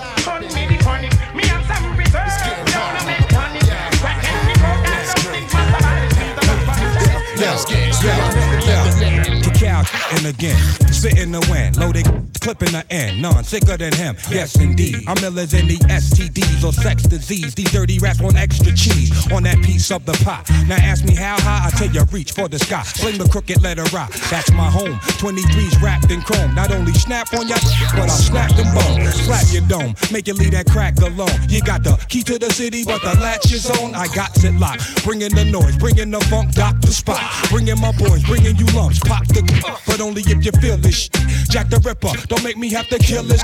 and 10.12 10.26
again. 10.28 10.58
Spitting 10.92 11.32
the 11.32 11.46
wind, 11.50 11.78
loaded, 11.78 12.06
clipping 12.42 12.72
the 12.72 12.86
end. 12.90 13.22
None 13.22 13.44
sicker 13.44 13.78
than 13.78 13.94
him, 13.94 14.16
yes 14.30 14.60
indeed. 14.60 15.04
I'm 15.08 15.18
illers 15.18 15.58
in 15.58 15.68
the 15.68 15.78
STDs 15.88 16.64
or 16.64 16.74
sex 16.74 17.04
disease. 17.04 17.54
These 17.56 17.72
dirty 17.72 18.00
rats 18.00 18.22
want 18.22 18.38
extra 18.38 18.74
cheese 18.74 19.12
on 19.32 19.44
that 19.44 19.62
piece 19.64 19.92
of 19.92 20.06
the 20.06 20.14
pie. 20.24 20.44
Now 20.68 20.78
ask 20.78 21.04
me 21.06 21.16
how 21.16 21.40
high, 21.40 21.68
I 21.68 21.70
tell 21.72 21.90
you 21.90 22.04
reach 22.12 22.32
for 22.32 22.48
the 22.48 22.60
sky. 22.60 22.84
Fling 22.84 23.18
the 23.18 23.28
crooked 23.28 23.62
letter 23.62 23.84
rock, 23.94 24.12
that's 24.30 24.52
my 24.52 24.70
home. 24.70 24.96
23's 25.20 25.82
wrapped 25.82 26.12
in 26.12 26.22
chrome. 26.22 26.56
Not 26.56 26.72
only 26.72 26.94
snap 26.94 27.34
on 27.34 27.48
ya, 27.48 27.58
but 27.96 28.10
I'll 28.10 28.10
snap 28.10 28.52
them 28.56 28.74
bones. 28.74 29.14
Slap 29.26 29.46
your 29.52 29.68
dome, 29.68 29.96
make 30.12 30.28
you 30.28 30.34
leave 30.34 30.52
that 30.52 30.68
crack 30.68 30.98
alone. 31.02 31.36
You 31.50 31.62
got 31.62 31.84
the 31.84 31.98
key 32.10 32.24
to 32.24 32.40
the 32.40 32.50
city, 32.52 32.84
but 32.86 33.02
the 33.02 33.20
latch 33.20 33.52
is 33.52 33.70
on. 33.70 33.94
I 33.94 34.08
got 34.08 34.32
it 34.44 34.54
locked. 34.56 35.04
Bringing 35.04 35.34
the 35.34 35.46
noise, 35.46 35.78
bringing 35.78 36.12
the 36.12 36.22
funk, 36.22 36.54
Dr. 36.54 36.90
Spock. 36.90 37.50
Bringing 37.50 37.80
my 37.80 37.92
boys, 37.92 38.24
bringing 38.24 38.56
you 38.56 38.66
lumps. 38.68 39.00
Pop 39.00 39.26
the 39.28 39.42
but 39.86 39.97
only 40.02 40.22
if 40.22 40.46
you 40.46 40.52
feel 40.60 40.78
this. 40.78 41.10
Jack 41.50 41.70
the 41.70 41.80
Ripper, 41.80 42.14
don't 42.28 42.44
make 42.44 42.58
me 42.58 42.70
have 42.72 42.88
to 42.90 42.98
kill 43.00 43.24
this. 43.24 43.42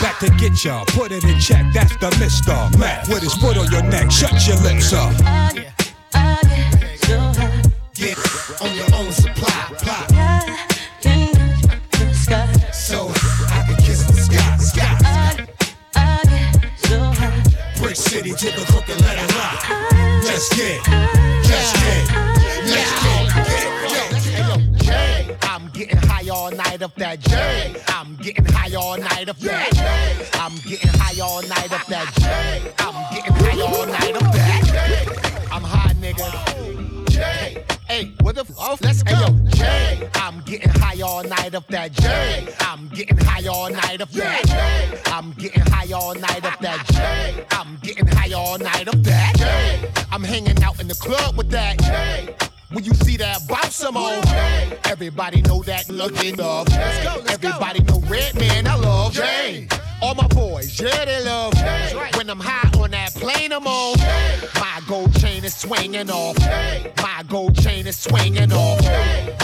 Back 0.00 0.18
to 0.20 0.30
get 0.38 0.64
ya, 0.64 0.84
put 0.88 1.12
it 1.12 1.24
in 1.24 1.38
check. 1.38 1.64
That's 1.72 1.96
the 1.96 2.10
Mister 2.18 2.56
Mac 2.78 3.06
with 3.08 3.22
his 3.22 3.34
foot 3.34 3.56
on 3.56 3.70
your 3.70 3.82
neck. 3.82 4.10
Shut 4.10 4.32
your 4.46 4.56
lips 4.62 4.92
up. 4.92 5.12
Get 7.94 8.18
on 8.60 8.74
your 8.74 8.94
own 8.94 9.12
supply. 9.12 9.66
Pop. 9.82 10.08
So 12.72 13.12
I 13.48 13.64
can 13.66 13.76
kiss 13.76 14.02
the 14.04 14.14
sky. 14.14 14.56
Sky. 14.58 14.98
Brick 17.78 17.96
City 17.96 18.30
to 18.30 18.46
the 18.46 18.64
crooked 18.70 19.00
letter 19.00 19.26
rock. 19.34 19.64
Let's 20.24 20.48
get, 20.56 20.80
let's 20.88 21.72
get, 21.82 22.41
night 26.82 26.90
of 26.90 26.94
that 26.96 27.20
J. 27.20 27.82
I'm 27.88 28.16
getting 28.16 28.44
high 28.44 28.74
all 28.74 28.98
night 28.98 29.28
of 29.28 29.38
that 29.40 29.72
J. 29.72 30.30
I'm 30.38 30.54
getting 30.68 30.90
high 30.94 31.20
all 31.20 31.42
night 31.42 31.72
of 31.72 31.86
that 31.86 32.12
J. 32.18 32.74
I'm 32.78 33.14
getting 33.14 33.32
high 33.34 33.60
all 33.60 33.86
night 33.86 34.16
of 34.16 34.32
that. 34.32 35.48
I'm 35.52 35.62
high, 35.62 35.92
nigga. 35.94 37.08
J. 37.08 37.64
Hey, 37.86 38.12
what 38.22 38.34
the 38.34 38.40
f? 38.40 38.80
Let's 38.82 39.02
go. 39.04 39.14
Hey, 39.14 39.20
yo, 39.20 39.46
J. 39.50 40.10
I'm 40.14 40.40
getting 40.40 40.70
high 40.70 41.00
all 41.02 41.22
night 41.22 41.54
of 41.54 41.64
that 41.68 41.92
J. 41.92 42.52
I'm 42.60 42.88
getting 42.88 43.18
high 43.18 43.46
all 43.46 43.70
night 43.70 44.00
of 44.00 44.12
that 44.14 44.46
J. 44.46 45.02
I'm 45.06 45.32
getting 45.34 45.62
high 45.66 45.92
all 45.92 46.14
night 46.14 46.44
of 46.44 46.58
that 46.58 46.84
J. 46.88 47.46
I'm 47.52 47.78
getting 47.82 48.06
high 48.08 48.32
all 48.32 48.58
night 48.58 48.88
of 48.88 49.04
that 49.04 49.36
J. 49.36 49.88
I'm 50.10 50.24
hanging 50.24 50.60
out 50.64 50.80
in 50.80 50.88
the 50.88 50.96
club 50.96 51.36
with 51.36 51.50
that 51.50 51.78
J. 51.78 52.34
When 52.72 52.84
you 52.84 52.94
see 52.94 53.18
that 53.18 53.46
bounce 53.46 53.76
some 53.76 53.98
on, 53.98 54.24
everybody 54.84 55.42
know 55.42 55.62
that 55.64 55.90
looking 55.90 56.40
up. 56.40 56.70
Everybody 56.72 57.82
know 57.82 58.00
Redman, 58.08 58.66
I 58.66 58.76
love 58.76 59.12
Jay. 59.12 59.68
All 60.00 60.14
my 60.14 60.26
boys, 60.28 60.80
yeah, 60.80 61.04
they 61.04 61.22
love 61.22 61.52
When 62.16 62.30
I'm 62.30 62.40
high 62.40 62.70
on 62.80 62.90
that 62.90 63.14
plane 63.14 63.52
I'm 63.52 63.66
on, 63.66 63.98
my 64.54 64.80
gold 64.88 65.14
chain 65.20 65.44
is 65.44 65.54
swinging 65.54 66.10
off. 66.10 66.38
My 66.96 67.22
gold 67.28 67.54
chain 67.62 67.86
is 67.86 67.98
swinging 67.98 68.52
off. 68.52 68.80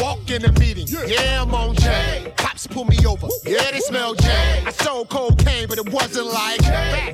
Walk 0.01 0.31
in 0.31 0.43
the 0.43 0.53
meeting, 0.59 0.87
yeah, 0.88 1.43
I'm 1.43 1.55
on 1.55 1.77
Jay. 1.77 2.33
Pull 2.66 2.85
me 2.87 2.99
over, 3.07 3.29
yeah, 3.47 3.71
they 3.71 3.79
smell 3.79 4.14
Jay. 4.14 4.64
I 4.66 4.73
sold 4.73 5.09
cocaine, 5.09 5.68
but 5.68 5.79
it 5.79 5.92
wasn't 5.92 6.27
like 6.27 6.61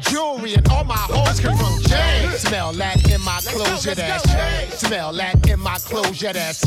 jewelry, 0.00 0.54
and 0.54 0.66
all 0.68 0.84
my 0.84 0.96
hoes 0.96 1.38
came 1.38 1.56
from 1.56 1.82
Jay. 1.82 2.28
Smell 2.38 2.72
that 2.72 3.10
in 3.10 3.20
my 3.20 3.40
clothes, 3.42 3.84
yeah, 3.84 3.94
that's. 3.94 4.80
Smell 4.80 5.12
that 5.12 5.46
in 5.48 5.60
my 5.60 5.76
clothes, 5.76 6.22
yeah, 6.22 6.32
that's. 6.32 6.60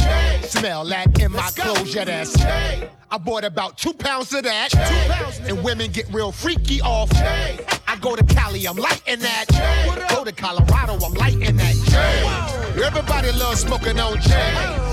Smell 0.52 0.86
that 0.86 1.20
in 1.20 1.32
my 1.32 1.50
clothes, 1.56 1.94
yeah, 1.96 2.06
that's. 2.06 2.40
I 3.10 3.18
bought 3.18 3.44
about 3.44 3.78
two 3.78 3.94
pounds 3.94 4.34
of 4.34 4.44
that. 4.44 4.74
And 5.48 5.64
women 5.64 5.92
get 5.92 6.08
real 6.14 6.32
freaky 6.32 6.80
off. 6.82 7.10
I 7.14 7.98
go 8.00 8.16
to 8.16 8.24
Cali, 8.24 8.66
I'm 8.68 8.78
lighting 8.78 9.20
that. 9.20 9.46
Go 10.10 10.24
to 10.24 10.32
Colorado, 10.32 11.04
I'm 11.04 11.14
lighting 11.14 11.56
that. 11.58 11.76
J. 11.88 12.84
Everybody 12.84 13.32
loves 13.32 13.62
smoking 13.62 14.00
on 14.00 14.18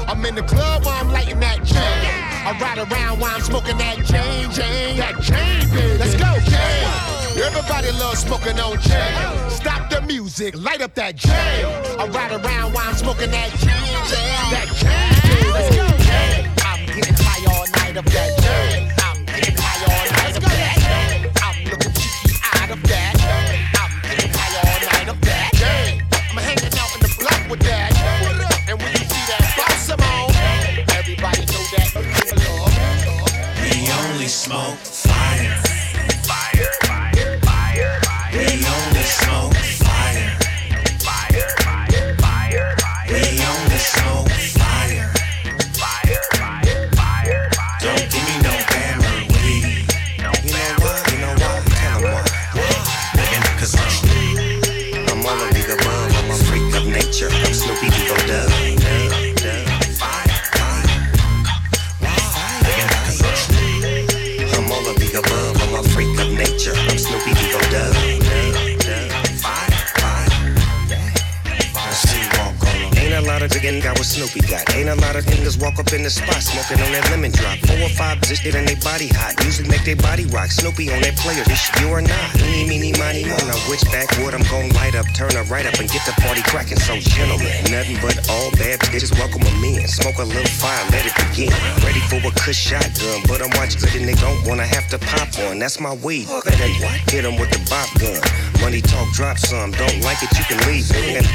i'm 0.09 0.25
in 0.25 0.35
the 0.35 0.43
club 0.43 0.85
while 0.85 1.01
I'm 1.01 1.11
lighting 1.11 1.41
that 1.41 1.65
J. 1.65 1.77
I 1.77 2.57
ride 2.61 2.79
around 2.79 3.21
while 3.21 3.35
I'm 3.35 3.41
smoking 3.41 3.74
that 3.79 3.97
J, 4.05 4.47
J, 4.53 4.97
that 4.97 5.21
J, 5.21 5.35
baby. 5.75 5.99
Let's 5.99 6.15
go, 6.15 6.31
J. 6.51 6.57
Everybody 7.43 7.91
loves 7.99 8.21
smoking 8.21 8.59
on 8.61 8.81
J. 8.81 8.91
Stop 9.51 9.91
the 9.91 10.01
music, 10.03 10.55
light 10.57 10.81
up 10.81 10.95
that 10.95 11.17
J. 11.17 11.31
I 11.31 12.07
ride 12.07 12.33
around 12.33 12.73
while 12.73 12.89
I'm 12.89 12.95
smoking 12.95 13.31
that 13.31 13.51
J, 13.59 13.69
but 93.75 93.83
I'm 93.83 93.95
watching 93.95 93.95
it 93.95 93.95
and 93.97 94.09
they 94.09 94.15
don't 94.21 94.47
wanna 94.47 94.67
have 94.67 94.89
to 94.91 94.99
pop 94.99 95.29
one. 95.39 95.59
That's 95.59 95.81
my. 95.81 95.95
Better 95.97 96.67
hit 97.11 97.23
them 97.23 97.37
with 97.39 97.51
the 97.51 97.59
bop 97.71 97.89
gun. 97.99 98.21
Money 98.61 98.81
talk, 98.81 99.13
drop 99.13 99.39
some. 99.39 99.73
Don't 99.73 100.01
like 100.03 100.23
it, 100.23 100.31
you 100.39 100.45
can 100.45 100.59
leave. 100.67 100.87
it. 100.91 101.27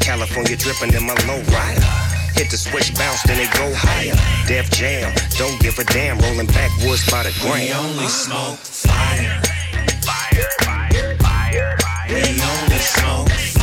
California 0.00 0.56
dripping 0.56 0.94
in 0.94 1.06
my 1.06 1.14
low 1.26 1.40
rider. 1.52 1.80
Hit 2.34 2.50
the 2.50 2.56
switch, 2.56 2.94
bounce, 2.96 3.22
then 3.22 3.38
they 3.38 3.50
go 3.56 3.72
higher. 3.74 4.14
Def 4.46 4.70
Jam, 4.70 5.14
don't 5.38 5.58
give 5.60 5.78
a 5.78 5.84
damn. 5.84 6.18
Rolling 6.18 6.46
backwoods 6.46 7.08
by 7.10 7.22
the 7.22 7.32
gram. 7.40 7.60
We 7.60 7.72
only 7.72 8.08
smoke 8.08 8.58
fire. 8.58 9.40
Fire, 10.02 10.48
fire, 10.60 11.16
fire, 11.18 11.76
fire. 11.78 12.08
We 12.08 12.20
only 12.20 12.78
smoke 12.78 13.30
fire. 13.30 13.55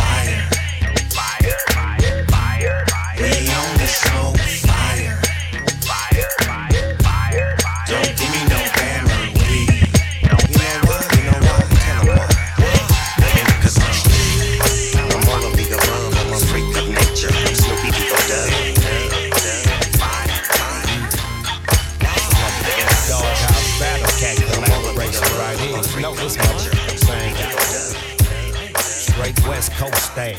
Thing. 30.14 30.38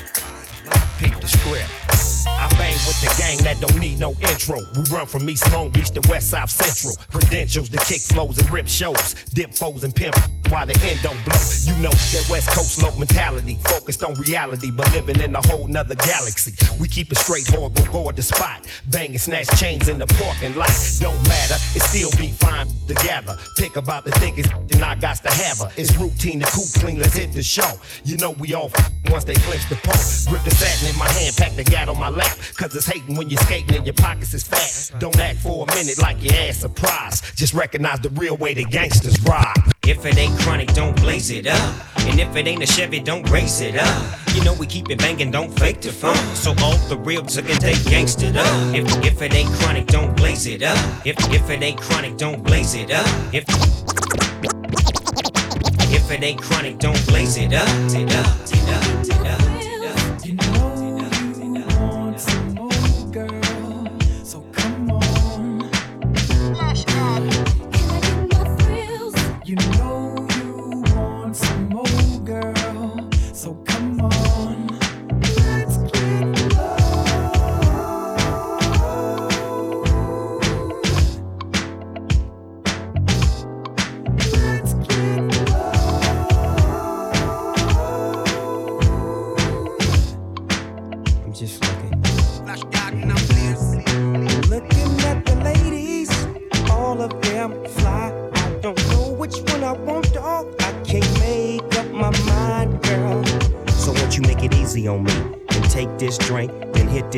Peep 0.98 1.20
the 1.20 1.26
script. 1.26 1.68
I 2.28 2.48
bang 2.56 2.74
with 2.86 3.00
the 3.00 3.12
gang 3.18 3.38
that 3.38 3.60
don't 3.60 3.78
need 3.80 3.98
no 3.98 4.12
intro. 4.20 4.60
We 4.76 4.82
run 4.84 5.06
from 5.06 5.28
East 5.28 5.50
Long 5.52 5.70
Beach 5.70 5.90
to 5.90 6.00
West 6.08 6.30
South 6.30 6.50
Central. 6.50 6.94
Credentials 7.10 7.68
to 7.70 7.78
kick 7.78 8.00
flows 8.00 8.38
and 8.38 8.48
rip 8.50 8.68
shows. 8.68 9.14
Dip 9.34 9.52
foes 9.52 9.82
and 9.82 9.94
pimp 9.94 10.14
while 10.50 10.66
the 10.66 10.78
end 10.82 11.00
don't 11.02 11.22
blow. 11.24 11.38
You 11.64 11.74
know 11.82 11.90
that 11.90 12.26
West 12.30 12.50
Coast 12.50 12.82
low 12.82 12.94
mentality. 12.98 13.58
Focused 13.64 14.02
on 14.02 14.14
reality, 14.14 14.70
but 14.70 14.90
living 14.92 15.20
in 15.20 15.34
a 15.34 15.46
whole 15.46 15.66
nother 15.66 15.94
galaxy. 15.94 16.52
We 16.80 16.88
keep 16.88 17.10
it 17.12 17.18
straight 17.18 17.46
hard, 17.48 17.74
go 17.74 17.84
go 17.92 18.08
at 18.08 18.16
the 18.16 18.22
spot. 18.22 18.66
Bang 18.90 19.10
and 19.10 19.20
snatch 19.20 19.48
chains 19.58 19.88
in 19.88 19.98
the 19.98 20.06
parking 20.06 20.54
lot. 20.56 20.72
Don't 21.00 21.20
matter, 21.28 21.54
it 21.74 21.82
still 21.82 22.10
be 22.18 22.28
fine 22.28 22.66
together. 22.86 23.36
Think 23.56 23.76
about 23.76 24.04
the 24.04 24.12
thickest, 24.12 24.52
and 24.52 24.82
I 24.82 24.94
got 24.96 25.16
to 25.16 25.30
have 25.30 25.58
her. 25.58 25.70
It's 25.76 25.96
routine 25.96 26.40
to 26.40 26.46
cool 26.46 26.66
clean, 26.74 26.98
let's 26.98 27.14
hit 27.14 27.32
the 27.32 27.42
show. 27.42 27.70
You 28.04 28.16
know 28.18 28.32
we 28.32 28.54
all 28.54 28.70
once 29.10 29.24
they 29.24 29.34
clinch 29.34 29.68
the 29.68 29.76
pole. 29.76 29.94
Grip 30.30 30.44
the 30.44 30.50
satin 30.50 30.88
in 30.88 30.98
my 30.98 31.08
hand, 31.08 31.36
pack 31.36 31.52
the 31.56 31.64
gat 31.64 31.88
on 31.88 31.98
my 31.98 32.08
lap. 32.08 32.36
Cause 32.56 32.74
it's 32.74 32.86
hating 32.86 33.16
when 33.16 33.30
you're 33.30 33.40
skating 33.40 33.76
and 33.76 33.86
your 33.86 33.94
pockets 33.94 34.34
is 34.34 34.42
fat. 34.42 35.00
Don't 35.00 35.18
act 35.18 35.38
for 35.38 35.66
a 35.68 35.74
minute 35.74 35.98
like 36.00 36.22
your 36.22 36.34
ass 36.34 36.58
surprised. 36.58 37.36
Just 37.36 37.54
recognize 37.54 38.00
the 38.00 38.10
real 38.10 38.36
way 38.36 38.54
the 38.54 38.64
gangsters 38.64 39.20
ride. 39.22 39.73
If 39.86 40.06
it 40.06 40.16
ain't 40.16 40.38
chronic, 40.40 40.72
don't 40.72 40.96
blaze 40.96 41.30
it 41.30 41.46
up. 41.46 41.74
And 42.06 42.18
if 42.18 42.34
it 42.36 42.46
ain't 42.46 42.62
a 42.62 42.66
Chevy, 42.66 43.00
don't 43.00 43.28
race 43.30 43.60
it 43.60 43.76
up. 43.76 44.18
You 44.34 44.42
know 44.42 44.54
we 44.54 44.66
keep 44.66 44.90
it 44.90 44.98
banging, 44.98 45.30
don't 45.30 45.50
fake 45.58 45.82
the 45.82 45.92
fun. 45.92 46.16
So 46.34 46.54
all 46.62 46.76
the 46.88 46.96
real 46.96 47.22
can 47.22 47.44
they 47.60 47.74
gangstered 47.92 48.36
up. 48.36 48.74
If 48.74 48.86
if 49.04 49.20
it 49.20 49.34
ain't 49.34 49.52
chronic, 49.54 49.86
don't 49.86 50.16
blaze 50.16 50.46
it 50.46 50.62
up. 50.62 50.78
If 51.06 51.16
if 51.32 51.50
it 51.50 51.62
ain't 51.62 51.80
chronic, 51.80 52.16
don't 52.16 52.42
blaze 52.42 52.74
it 52.74 52.90
up. 52.90 53.06
If 53.32 53.44
if 55.92 56.10
it 56.10 56.22
ain't 56.22 56.40
chronic, 56.40 56.78
don't 56.78 57.06
blaze 57.06 57.36
it 57.36 57.52
up. 57.52 57.68
It 57.92 58.10
up, 58.14 58.26
it 58.52 58.68
up, 58.68 58.83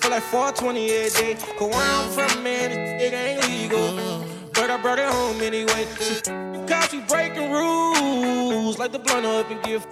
Feel 0.00 0.10
like 0.10 0.22
420 0.24 0.90
a 0.90 1.10
day. 1.10 1.34
Cause 1.58 1.70
where 1.70 1.90
I'm 1.96 2.10
from, 2.10 2.42
man, 2.42 2.70
it 2.72 3.12
ain't 3.12 3.46
legal. 3.48 4.24
But 4.54 4.70
I 4.70 4.76
brought 4.80 4.98
it 4.98 5.08
home 5.08 5.40
anyway. 5.40 5.86
Cops 6.66 6.92
be 6.92 7.00
breaking 7.00 7.50
rules. 7.50 8.78
Like 8.78 8.92
the 8.92 8.98
blunt 8.98 9.26
up 9.26 9.50
and 9.50 9.62
give. 9.62 9.86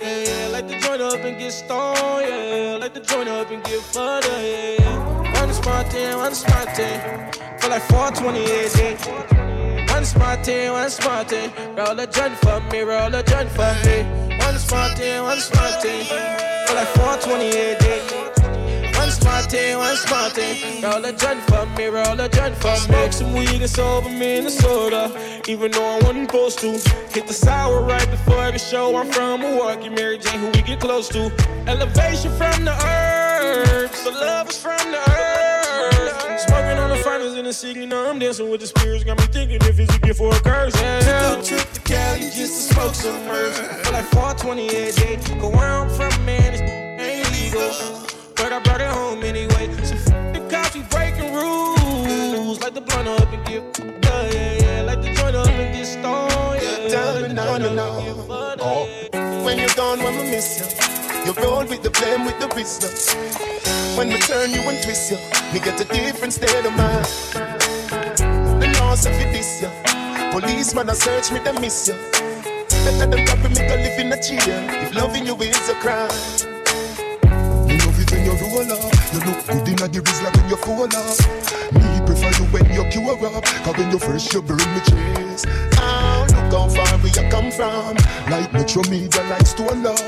Yeah, 0.00 0.48
like 0.52 0.68
the 0.68 0.78
joint 0.78 1.02
up 1.02 1.24
and 1.24 1.38
get 1.38 1.52
stoned. 1.52 1.98
Yeah, 1.98 2.78
like 2.80 2.94
the 2.94 3.00
joint 3.00 3.28
up 3.28 3.50
and 3.50 3.62
get 3.64 3.80
further. 3.80 4.28
Yeah, 4.42 5.40
one 5.40 5.52
spot 5.52 5.90
ten, 5.90 6.16
one 6.18 6.34
spot 6.34 6.68
ten. 6.74 7.32
Feel 7.60 7.70
like 7.70 7.82
420 7.82 8.44
a 8.44 8.68
day. 8.70 9.86
One 9.92 10.04
spot 10.04 10.44
ten, 10.44 10.72
one 10.72 10.90
spot 10.90 11.28
ten. 11.28 11.50
Roll 11.74 11.98
a 11.98 12.06
joint 12.06 12.36
for 12.38 12.60
me, 12.70 12.80
roll 12.80 13.14
a 13.14 13.22
joint 13.22 13.50
for 13.50 13.72
me. 13.84 14.02
One 14.38 14.58
spot 14.58 14.96
ten, 14.96 15.22
one 15.22 15.38
spot 15.40 15.82
ten. 15.82 16.04
Feel 16.66 16.76
like 16.76 16.88
420 16.88 17.48
a 17.48 17.78
day. 17.78 18.25
Ten, 19.48 19.78
one 19.78 19.96
ten. 20.34 20.82
Roll 20.82 21.04
a 21.04 21.12
joint 21.12 21.40
for 21.42 21.66
me, 21.76 21.86
roll 21.86 22.20
a 22.20 22.28
joint 22.28 22.56
for 22.56 22.72
me. 22.72 22.76
Smoke 22.76 23.12
some 23.12 23.32
weed 23.32 23.60
and 23.62 23.70
sober 23.70 24.08
Minnesota. 24.08 25.12
Even 25.46 25.70
though 25.70 25.84
I 25.84 25.98
wasn't 26.00 26.30
supposed 26.30 26.58
to. 26.60 26.72
Hit 27.12 27.26
the 27.26 27.32
sour 27.32 27.80
right 27.82 28.10
before 28.10 28.50
the 28.50 28.58
show. 28.58 28.96
I'm 28.96 29.12
from 29.12 29.40
Milwaukee, 29.40 29.88
Mary 29.88 30.18
Jane, 30.18 30.40
who 30.40 30.46
we 30.46 30.62
get 30.62 30.80
close 30.80 31.08
to. 31.10 31.30
Elevation 31.66 32.32
from 32.36 32.64
the 32.64 32.74
earth. 32.86 33.94
So 33.94 34.10
love 34.10 34.48
is 34.48 34.58
from 34.60 34.90
the 34.90 34.98
earth. 34.98 36.40
Smoking 36.40 36.78
on 36.78 36.90
the 36.90 36.96
finals 36.96 37.36
in 37.36 37.44
the 37.44 37.52
city, 37.52 37.86
know 37.86 38.10
I'm 38.10 38.18
dancing 38.18 38.50
with 38.50 38.60
the 38.60 38.66
spirits. 38.66 39.04
Got 39.04 39.18
me 39.18 39.26
thinking 39.26 39.58
if 39.62 39.78
it's 39.78 39.94
a 39.94 39.98
gift 40.00 40.20
or 40.20 40.34
a 40.34 40.40
curse. 40.40 40.74
Yeah. 40.80 41.40
Took 41.42 41.72
to 41.72 41.80
Cali 41.82 42.20
just 42.20 42.68
to 42.68 42.74
smoke 42.74 42.94
some 42.94 43.14
herbs. 43.28 43.58
Feel 43.58 43.92
like 43.92 44.06
420 44.06 44.68
a 44.68 44.92
day. 44.92 45.16
Cause 45.16 45.54
where 45.54 45.70
I'm 45.70 45.88
from, 45.90 46.24
man, 46.24 46.54
it's 46.54 46.62
ain't 47.00 47.30
legal. 47.32 48.15
But 48.36 48.52
I 48.52 48.60
brought 48.62 48.80
it 48.80 48.88
home 48.90 49.22
anyway. 49.24 49.72
So 49.84 49.94
f- 49.94 50.34
the 50.34 50.46
cops 50.50 50.74
be 50.74 50.82
breaking 50.90 51.34
rules. 51.34 52.60
Like 52.60 52.74
the 52.74 52.80
blunt 52.82 53.08
up 53.08 53.32
and 53.32 53.44
give. 53.46 53.64
Yeah, 54.04 54.30
yeah, 54.32 54.52
yeah. 54.62 54.82
Like 54.82 55.02
the 55.02 55.12
joint 55.14 55.36
up 55.36 55.48
and 55.48 55.74
get 55.74 55.86
stoned. 55.86 56.62
Yeah, 56.62 56.88
Tell 56.88 57.14
me 57.22 57.28
the 57.28 57.34
now, 57.34 57.58
joint 57.58 57.74
now, 57.74 57.88
up 57.88 57.98
and 57.98 58.06
now. 58.06 58.14
get 58.14 58.28
further. 58.28 58.62
Oh, 58.64 59.44
when 59.44 59.58
you're 59.58 59.68
gone, 59.76 59.98
when 60.02 60.14
we 60.16 60.24
miss 60.30 60.48
you, 60.60 60.66
you 61.26 61.32
roll 61.42 61.64
with 61.66 61.82
the 61.82 61.90
blame, 61.90 62.24
with 62.26 62.38
the 62.40 62.48
wisdom. 62.54 62.92
When 63.96 64.08
we 64.08 64.18
turn 64.18 64.50
you 64.50 64.60
and 64.60 64.82
twist 64.82 65.10
you, 65.10 65.18
me 65.52 65.60
get 65.60 65.80
a 65.80 65.84
different 65.84 66.32
state 66.34 66.64
of 66.66 66.72
mind. 66.76 67.06
The 68.60 68.68
loss 68.80 69.06
of 69.06 69.12
you 69.14 69.26
this 69.32 69.62
you, 69.62 69.70
policeman 70.32 70.88
a 70.90 70.94
search 70.94 71.32
me, 71.32 71.38
they 71.40 71.52
miss 71.60 71.88
you. 71.88 71.94
Better 72.84 73.06
than 73.10 73.26
copy 73.26 73.48
me, 73.48 73.66
go 73.68 73.74
live 73.76 73.98
in 73.98 74.12
a 74.12 74.22
chair. 74.22 74.60
If 74.84 74.94
loving 74.94 75.26
you 75.26 75.34
is 75.36 75.68
a 75.70 75.74
crime. 75.74 76.55
You 78.26 78.34
roll 78.50 78.72
up. 78.72 78.92
You 79.14 79.20
look 79.22 79.38
good 79.46 79.68
inna 79.70 79.86
the 79.86 80.00
rizla 80.02 80.28
when 80.34 80.48
you 80.50 80.56
fall 80.58 80.90
off. 80.90 81.18
Me 81.72 81.86
prefer 82.06 82.32
you 82.34 82.46
when 82.50 82.66
you 82.74 82.84
cure 82.90 83.14
up. 83.14 83.44
Cause 83.62 83.76
when 83.78 83.90
you 83.90 83.98
fresh, 83.98 84.32
you 84.34 84.42
burn 84.42 84.58
me 84.58 84.80
chest. 84.82 85.46
Oh, 85.78 86.26
look 86.34 86.52
how 86.52 86.68
far 86.68 86.98
we 87.02 87.10
you 87.14 87.24
come 87.30 87.50
from. 87.50 87.94
Like 88.30 88.52
Metro 88.52 88.82
Media, 88.90 89.22
like 89.30 89.46
Stone 89.46 89.82
Love. 89.82 90.02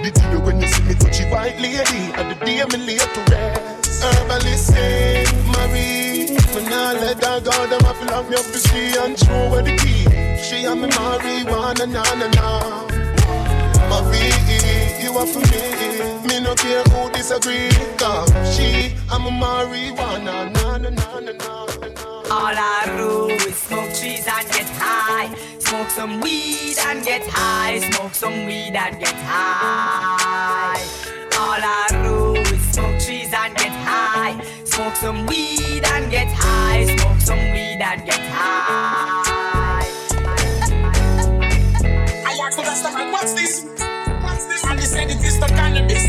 The 0.00 0.10
day 0.10 0.36
when 0.40 0.60
you 0.60 0.68
see 0.68 0.82
me 0.84 0.94
touchy 0.94 1.24
white 1.28 1.58
lady, 1.60 2.08
and 2.16 2.32
the 2.32 2.36
day 2.44 2.64
me 2.72 2.78
lay 2.86 2.96
to 2.96 3.20
rest. 3.28 4.02
Herbalist 4.02 4.66
say, 4.72 5.24
Marie, 5.52 6.32
me 6.32 6.60
nah 6.70 6.92
let 6.96 7.22
her 7.22 7.40
go. 7.44 7.52
Them 7.68 7.84
a 7.84 7.92
feel 7.94 8.22
me 8.24 8.36
up 8.36 8.46
to 8.48 8.58
she 8.58 8.96
and 8.96 9.18
throw 9.18 9.52
away 9.52 9.62
the 9.68 9.76
key. 9.76 10.08
She 10.40 10.64
and 10.64 10.80
me 10.80 10.88
marijuana, 10.88 11.84
na 11.86 12.02
na 12.16 12.26
na. 12.32 12.48
Marie, 13.90 14.32
you 15.10 15.18
are 15.18 15.26
for 15.26 15.40
me. 15.40 16.28
Me 16.28 16.40
no 16.40 16.54
care 16.54 16.82
who 16.84 17.10
disagree. 17.10 17.70
Cause 17.98 18.30
she, 18.56 18.94
I'm 19.10 19.26
a 19.26 19.30
marijuana. 19.30 20.52
Na 20.54 20.76
na 20.78 20.90
na 20.90 21.20
na 21.20 21.32
na. 21.32 21.50
All 22.30 22.54
I 22.56 22.94
do 22.96 23.28
is 23.30 23.56
smoke 23.56 23.92
trees 23.94 24.26
and 24.26 24.46
get 24.52 24.68
high. 24.78 25.34
Smoke 25.58 25.90
some 25.90 26.20
weed 26.20 26.78
and 26.86 27.04
get 27.04 27.22
high. 27.26 27.80
Smoke 27.90 28.14
some 28.14 28.46
weed 28.46 28.74
and 28.76 29.00
get 29.00 29.16
high. 29.30 30.80
All 31.38 31.62
I 31.62 31.86
do 32.04 32.36
is 32.54 32.62
smoke 32.72 32.98
trees 33.00 33.32
and 33.32 33.54
get 33.56 33.72
high. 33.88 34.40
Smoke 34.64 34.94
some 34.94 35.26
weed 35.26 35.84
and 35.84 36.10
get 36.10 36.28
high. 36.28 36.86
Smoke 36.96 37.20
some 37.20 37.44
weed 37.52 37.80
and 37.82 38.06
get 38.06 38.20
high. 38.20 39.86
I 42.26 42.50
to 42.52 42.60
understand 42.60 43.12
what's 43.12 43.32
this? 43.34 43.89
Said 44.90 45.08
it 45.08 45.22
is 45.22 45.38
the 45.38 45.46
cannabis. 45.46 46.02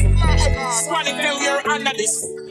Swallow 0.81 1.13
tell 1.21 1.37
you're. 1.37 1.61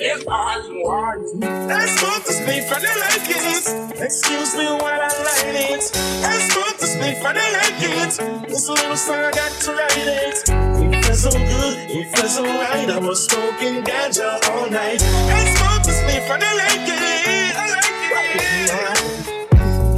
If 0.02 0.22
I 0.28 0.58
want 0.86 1.42
I 1.42 1.86
smoke 1.86 2.22
the 2.24 2.32
spliff 2.38 2.70
and 2.70 2.86
I 2.86 2.94
like 3.04 3.26
it. 3.26 3.66
Excuse 4.00 4.54
me 4.54 4.66
while 4.78 5.02
I 5.02 5.10
light 5.26 5.58
it. 5.74 5.84
I 6.22 6.38
smoke 6.48 6.76
the 6.78 6.86
spliff 6.86 7.20
and 7.26 7.38
I 7.38 7.48
like 7.58 7.82
it. 7.82 8.12
This 8.48 8.68
little 8.68 8.96
song 8.96 9.24
I 9.26 9.30
got 9.32 9.52
to 9.64 9.70
write 9.74 10.06
it. 10.22 10.36
It 10.46 11.04
feels 11.04 11.22
so 11.22 11.30
good, 11.30 11.76
it 11.98 12.06
feels 12.14 12.34
so 12.36 12.44
right. 12.44 12.88
I 12.88 12.98
was 12.98 13.26
smoking 13.26 13.82
ganja 13.82 14.30
all 14.50 14.70
night. 14.70 15.02
I 15.02 15.40
smoke 15.56 15.82
the 15.82 15.92
spliff 15.98 16.30
and 16.30 16.42
I 16.46 16.52
like 16.62 16.88
it. 16.94 17.56
I 17.58 17.66
like 17.74 17.90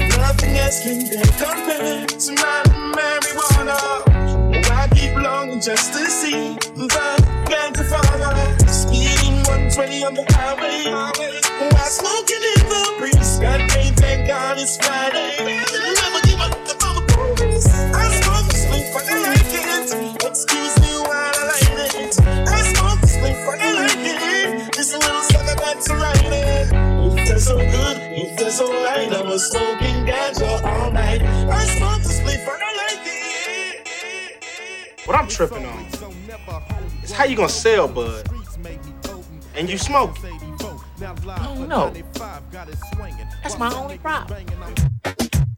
it. 0.01 0.17
Nothing 0.17 0.57
else 0.57 0.79
can 0.83 0.99
be 0.99 1.17
compared 1.37 2.09
to 2.09 2.31
my 2.41 2.63
marijuana. 2.97 4.12
Just 5.63 5.93
to 5.93 6.05
see 6.11 6.55
the 6.75 6.89
ganja 7.47 7.87
father. 7.87 8.35
Speeding 8.67 9.47
120 9.47 10.03
on 10.03 10.15
the 10.15 10.27
highway. 10.35 10.91
While 10.91 11.87
smoking 11.87 12.43
in 12.43 12.67
the 12.67 12.83
breeze. 12.99 13.39
God 13.39 13.71
pain, 13.71 13.95
thank 13.95 14.27
God 14.27 14.59
it's 14.59 14.77
Friday. 14.77 15.39
Never 15.39 16.21
give 16.27 16.41
up 16.43 16.51
the 16.67 16.75
mother 16.83 17.07
police. 17.15 17.71
I 17.95 18.11
smoke 18.11 18.51
sleep 18.51 18.91
for 18.91 19.07
like 19.07 19.55
it. 19.55 20.27
Excuse 20.27 20.75
me 20.83 20.99
while 21.07 21.31
I 21.31 21.55
light 21.55 21.95
it. 21.95 22.19
I 22.27 22.59
smoke 22.75 23.07
sleep 23.07 23.39
for 23.47 23.55
the 23.55 23.71
like 23.79 24.03
it. 24.03 24.75
This 24.75 24.93
little 24.95 25.23
sucker 25.31 25.55
got 25.63 25.81
to 25.81 25.95
write 25.95 26.27
it. 26.27 26.73
It 26.75 27.29
feels 27.29 27.45
so 27.47 27.55
good, 27.55 27.97
it 28.03 28.37
feels 28.37 28.57
so 28.59 28.67
right. 28.83 29.13
I 29.13 29.23
was 29.23 29.49
smoking 29.49 30.11
ganja 30.11 30.59
all 30.65 30.91
night. 30.91 31.23
I 31.23 31.65
smoke 31.79 32.03
What 35.05 35.17
I'm 35.17 35.27
tripping 35.27 35.67
on 35.67 35.87
is 37.03 37.11
how 37.11 37.25
you 37.25 37.35
gonna 37.35 37.49
sell 37.49 37.89
bud 37.89 38.29
and 39.57 39.69
you 39.69 39.77
smoke. 39.77 40.17
Oh 40.21 41.67
no. 41.69 41.93
That's 43.43 43.59
my 43.59 43.75
only 43.75 43.99
problem. 43.99 44.45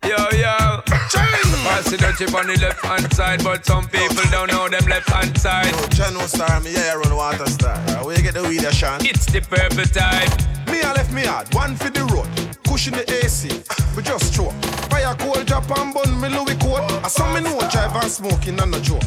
Yo, 0.02 0.16
yo. 0.32 0.82
Pass 0.86 1.90
the 1.90 1.96
dirty 1.98 2.24
on 2.34 2.46
the 2.46 2.58
left 2.60 2.84
hand 2.84 3.12
side, 3.12 3.44
but 3.44 3.66
some 3.66 3.86
people 3.88 4.24
don't 4.30 4.50
know 4.50 4.68
them 4.68 4.86
left 4.88 5.10
hand 5.10 5.36
side. 5.38 5.72
No, 5.72 5.86
Channel 5.88 6.22
star, 6.22 6.60
me 6.60 6.72
yeah, 6.72 6.94
run 6.94 7.14
water 7.14 7.46
star. 7.46 7.76
Where 8.04 8.16
you 8.16 8.22
get 8.22 8.34
the 8.34 8.42
weed, 8.42 8.62
Sean? 8.72 9.04
It's 9.04 9.26
the 9.26 9.40
purple 9.40 9.84
type. 9.84 10.30
Me, 10.70 10.82
I 10.82 10.92
left 10.94 11.12
me 11.12 11.24
hard, 11.24 11.52
one 11.54 11.76
for 11.76 11.90
the 11.90 12.04
road. 12.06 12.28
Cushion 12.74 12.94
the 12.94 13.24
AC, 13.24 13.62
we 13.96 14.02
just 14.02 14.34
throw. 14.34 14.50
Fire 14.90 15.14
cold 15.20 15.46
drop 15.46 15.62
and 15.78 15.94
bun 15.94 16.20
me 16.20 16.28
Louis 16.28 16.56
coat. 16.56 16.82
I 17.04 17.06
saw 17.06 17.32
me 17.32 17.40
no 17.40 17.56
drive 17.70 17.94
and 17.94 18.10
smoking 18.10 18.58
and 18.58 18.72
no 18.72 18.80
joke. 18.80 19.00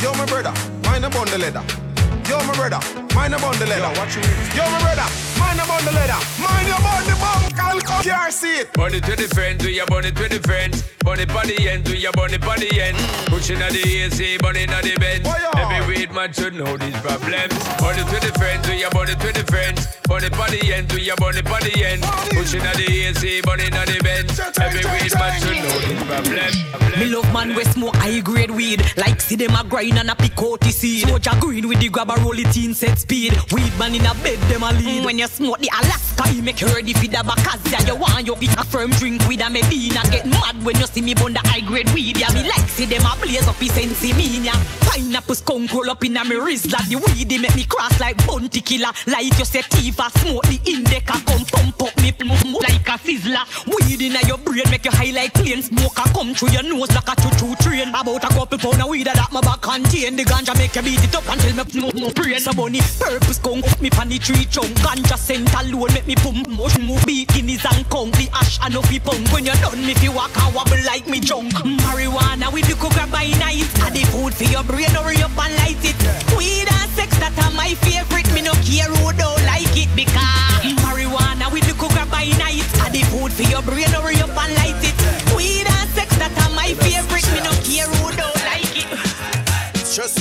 Yo, 0.00 0.14
my 0.14 0.24
brother, 0.24 0.52
mind 0.84 1.04
about 1.04 1.26
the 1.26 1.36
leather. 1.36 1.91
Yo, 2.32 2.38
my 2.46 2.54
brother, 2.54 2.80
mind 3.14 3.34
about 3.34 3.54
the 3.56 3.66
leather. 3.66 3.92
Yo, 3.92 4.64
Yo 4.64 4.64
my 4.72 4.80
brother, 4.80 5.04
mind 5.36 5.60
about 5.60 5.82
the 5.84 5.92
leather. 5.92 6.16
Mind 6.40 6.68
about 6.72 7.04
the 7.04 7.12
bunk, 7.20 7.60
I'll 7.60 7.78
come 7.82 8.02
here, 8.02 8.30
see 8.30 8.60
it. 8.60 8.72
Burn 8.72 8.94
it 8.94 9.06
with 9.06 9.18
the 9.18 9.28
friends, 9.34 9.62
do 9.62 9.70
ya 9.70 9.84
burn 9.84 10.06
it 10.06 10.18
with 10.18 10.30
the 10.30 10.40
friends? 10.40 10.80
Burn 11.04 11.20
it 11.20 11.28
by 11.28 11.44
the 11.44 11.68
end, 11.68 11.84
do 11.84 11.94
ya 11.94 12.10
burn 12.12 12.32
it 12.32 12.40
by 12.40 12.56
the 12.56 12.72
end? 12.80 12.96
Pushing 13.28 13.60
at 13.60 13.72
the 13.72 13.84
AC, 13.84 14.38
burn 14.38 14.56
it 14.56 14.70
at 14.70 14.82
the 14.82 14.96
bench. 14.96 15.26
Every 15.58 15.86
weed 15.86 16.10
man 16.12 16.32
should 16.32 16.54
know 16.54 16.74
these 16.78 16.96
problems. 17.04 17.52
Burn 17.76 17.98
it 18.00 18.08
with 18.08 18.24
the 18.24 18.32
friends, 18.40 18.66
do 18.66 18.72
ya 18.72 18.88
burn 18.88 19.10
it 19.10 19.22
with 19.22 19.34
the 19.36 19.44
friends? 19.52 19.86
Burn 20.08 20.24
it 20.24 20.32
by 20.32 20.48
the 20.48 20.72
end, 20.72 20.88
do 20.88 20.96
ya 20.96 21.14
burn 21.18 21.36
it 21.36 21.44
by 21.44 21.60
the 21.60 21.84
end? 21.84 22.02
Pushing 22.32 22.62
at 22.62 22.76
the 22.76 22.88
AC, 22.88 23.42
burn 23.42 23.60
it 23.60 23.74
at 23.74 23.88
the 23.88 24.00
bench. 24.00 24.32
Every 24.56 24.80
weed 24.88 25.12
man 25.12 25.36
should 25.36 25.60
know 25.60 25.78
these 25.84 26.02
problems. 26.08 26.72
Me 26.98 27.06
love 27.06 27.32
man 27.32 27.54
we 27.54 27.64
smoke 27.64 27.96
high 27.96 28.20
grade 28.20 28.50
weed 28.50 28.82
Like 28.98 29.20
see 29.20 29.34
them 29.34 29.56
a 29.56 29.64
grind 29.64 29.98
and 29.98 30.10
a 30.10 30.14
pick 30.14 30.38
out 30.38 30.60
the 30.60 30.70
seed 30.70 31.08
Soldier 31.08 31.32
green 31.40 31.66
with 31.66 31.80
the 31.80 31.88
grab 31.88 32.10
a 32.10 32.20
roll 32.22 32.38
it 32.38 32.56
in 32.56 32.74
set 32.74 32.98
speed. 32.98 33.32
Weed 33.52 33.72
man 33.78 33.94
in 33.94 34.06
a 34.06 34.14
bed 34.22 34.38
them 34.48 34.62
a 34.62 34.72
lead. 34.72 35.02
Mm, 35.02 35.04
when 35.04 35.18
you 35.18 35.26
smoke 35.26 35.58
the 35.58 35.68
Alaska 35.68 36.32
you 36.32 36.42
make 36.42 36.58
for 36.58 36.80
the 36.80 37.22
Bacazia 37.22 37.86
You 37.86 37.96
want 37.96 38.26
you 38.26 38.36
get 38.36 38.58
a 38.58 38.64
firm 38.64 38.90
drink 38.90 39.26
with 39.28 39.40
a 39.40 39.50
Medina. 39.50 40.02
Get 40.10 40.26
mad 40.26 40.62
when 40.64 40.78
you 40.78 40.86
see 40.86 41.02
me 41.02 41.14
bun 41.14 41.32
the 41.32 41.40
high 41.40 41.60
grade 41.60 41.90
weed 41.92 42.16
Yeah 42.16 42.32
me 42.32 42.42
like 42.48 42.68
see 42.68 42.86
them 42.86 43.02
a 43.02 43.16
blaze 43.20 43.46
up 43.46 43.56
his 43.56 43.72
sensi 43.72 44.12
mean 44.14 44.44
ya 44.44 44.52
Pineapple 44.86 45.34
skunk 45.34 45.72
roll 45.72 45.90
up 45.90 46.04
in 46.04 46.16
a 46.16 46.24
me 46.24 46.36
wrist 46.36 46.70
Like 46.72 46.88
the 46.88 46.96
weed 46.96 47.28
they 47.28 47.38
make 47.38 47.54
me 47.56 47.64
cross 47.64 47.98
like 48.00 48.16
bounty 48.26 48.60
killer. 48.60 48.92
Like 49.06 49.26
you 49.26 49.44
say 49.44 49.62
Tifa 49.62 50.10
smoke 50.20 50.46
the 50.46 50.60
indica 50.66 51.18
Come 51.26 51.44
pump 51.44 51.82
up 51.82 51.96
me 51.98 52.12
like 52.60 52.88
a 52.88 52.96
Sizzla. 52.98 53.42
Weed 53.66 54.00
in 54.02 54.16
your 54.26 54.38
brain 54.38 54.64
make 54.70 54.84
you 54.84 54.90
high 54.90 55.10
like 55.10 55.34
clean 55.34 55.62
Smoke 55.62 55.98
a 55.98 56.08
come 56.14 56.34
through 56.34 56.50
your 56.50 56.62
nose 56.62 56.92
like 56.94 57.08
a 57.08 57.14
choo-choo 57.20 57.54
train. 57.56 57.88
About 57.88 58.24
a 58.24 58.28
couple 58.28 58.58
pound 58.58 58.82
of 58.82 58.88
weed 58.88 59.06
that 59.06 59.32
my 59.32 59.40
back 59.40 59.60
contain 59.60 60.16
The 60.16 60.24
ganja 60.24 60.56
make 60.56 60.74
you 60.76 60.82
beat 60.82 61.02
it 61.02 61.14
up 61.14 61.24
until 61.28 61.54
me 61.56 62.01
more 62.02 62.12
brain 62.12 62.40
So 62.40 62.52
bunny 62.52 62.80
purpose 62.98 63.38
up 63.38 63.80
me 63.80 63.90
pan 63.90 64.08
the 64.08 64.18
tree 64.18 64.44
trunk. 64.46 64.74
Ganja 64.82 65.16
scent 65.16 65.52
alone 65.54 65.92
make 65.94 66.06
me 66.06 66.14
pump. 66.16 66.48
Mush 66.48 66.78
move 66.78 67.00
bikinis 67.06 67.64
and 67.70 67.88
conk. 67.88 68.14
The 68.16 68.28
ash 68.34 68.58
and 68.62 68.76
up 68.76 68.90
punk 69.04 69.30
When 69.32 69.46
you 69.46 69.54
done 69.62 69.86
me 69.86 69.94
fi 69.94 70.08
walk 70.08 70.34
and 70.36 70.54
wobble 70.54 70.82
like 70.86 71.06
me 71.06 71.20
junk. 71.20 71.52
Marijuana 71.54 72.52
with 72.52 72.66
the 72.66 72.74
coca 72.74 73.06
by 73.10 73.30
night. 73.38 73.70
And 73.86 73.94
the 73.94 74.02
food 74.10 74.34
for 74.34 74.44
your 74.44 74.64
brain 74.64 74.90
hurry 74.90 75.22
up 75.22 75.36
and 75.38 75.54
light 75.62 75.82
it. 75.82 75.98
Weed 76.36 76.68
and 76.68 76.90
sex 76.98 77.14
that 77.22 77.36
are 77.38 77.54
my 77.54 77.74
favorite. 77.86 78.28
Me 78.34 78.42
no 78.42 78.52
care 78.66 78.90
who 78.90 79.12
don't 79.14 79.42
like 79.46 79.76
it 79.78 79.90
Because 79.94 80.74
marijuana 80.82 81.46
with 81.52 81.66
the 81.66 81.74
coca 81.78 82.04
by 82.10 82.26
night. 82.38 82.66
And 82.82 82.92
the 82.94 83.02
food 83.10 83.32
for 83.32 83.46
your 83.46 83.62
brain 83.62 83.90
hurry 83.94 84.18
up 84.20 84.34
and 84.34 84.52
light 84.58 84.82
it. 84.82 84.96
Weed 85.36 85.66
and 85.66 85.88
sex 85.94 86.10
that 86.18 86.34
are 86.42 86.52
my 86.54 86.74
favorite 86.82 87.31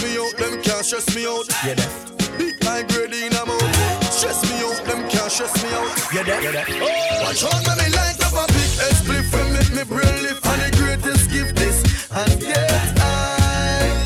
me 0.01 0.17
out, 0.17 0.35
them 0.37 0.61
can't 0.61 0.85
stress 0.85 1.07
me 1.15 1.25
out. 1.25 1.47
Yeah, 1.65 1.75
that. 1.75 1.91
Big 2.37 2.55
high 2.63 2.83
grade 2.83 3.13
in 3.13 3.33
a 3.33 3.45
mouth. 3.45 4.11
Stress 4.11 4.41
me 4.49 4.61
out, 4.65 4.77
them 4.85 5.07
can't 5.09 5.31
stress 5.31 5.53
me 5.63 5.69
out. 5.73 5.89
Yeah, 6.13 6.23
that. 6.23 6.43
Yeah, 6.43 6.51
that. 6.51 6.67
Oh, 6.69 7.23
watch 7.23 7.43
out, 7.43 7.61
when 7.67 7.77
me 7.77 7.87
light 7.93 8.19
up 8.25 8.33
a 8.33 8.45
big 8.51 8.71
S 8.89 9.01
spliff 9.01 9.33
and 9.37 9.53
make 9.53 9.71
me 9.75 9.83
brain 9.85 10.23
lift. 10.23 10.45
And 10.45 10.61
the 10.61 10.69
greatest 10.77 11.29
gift 11.29 11.55
this 11.55 11.83
and 12.11 12.39
get 12.39 12.97
high. 12.97 14.05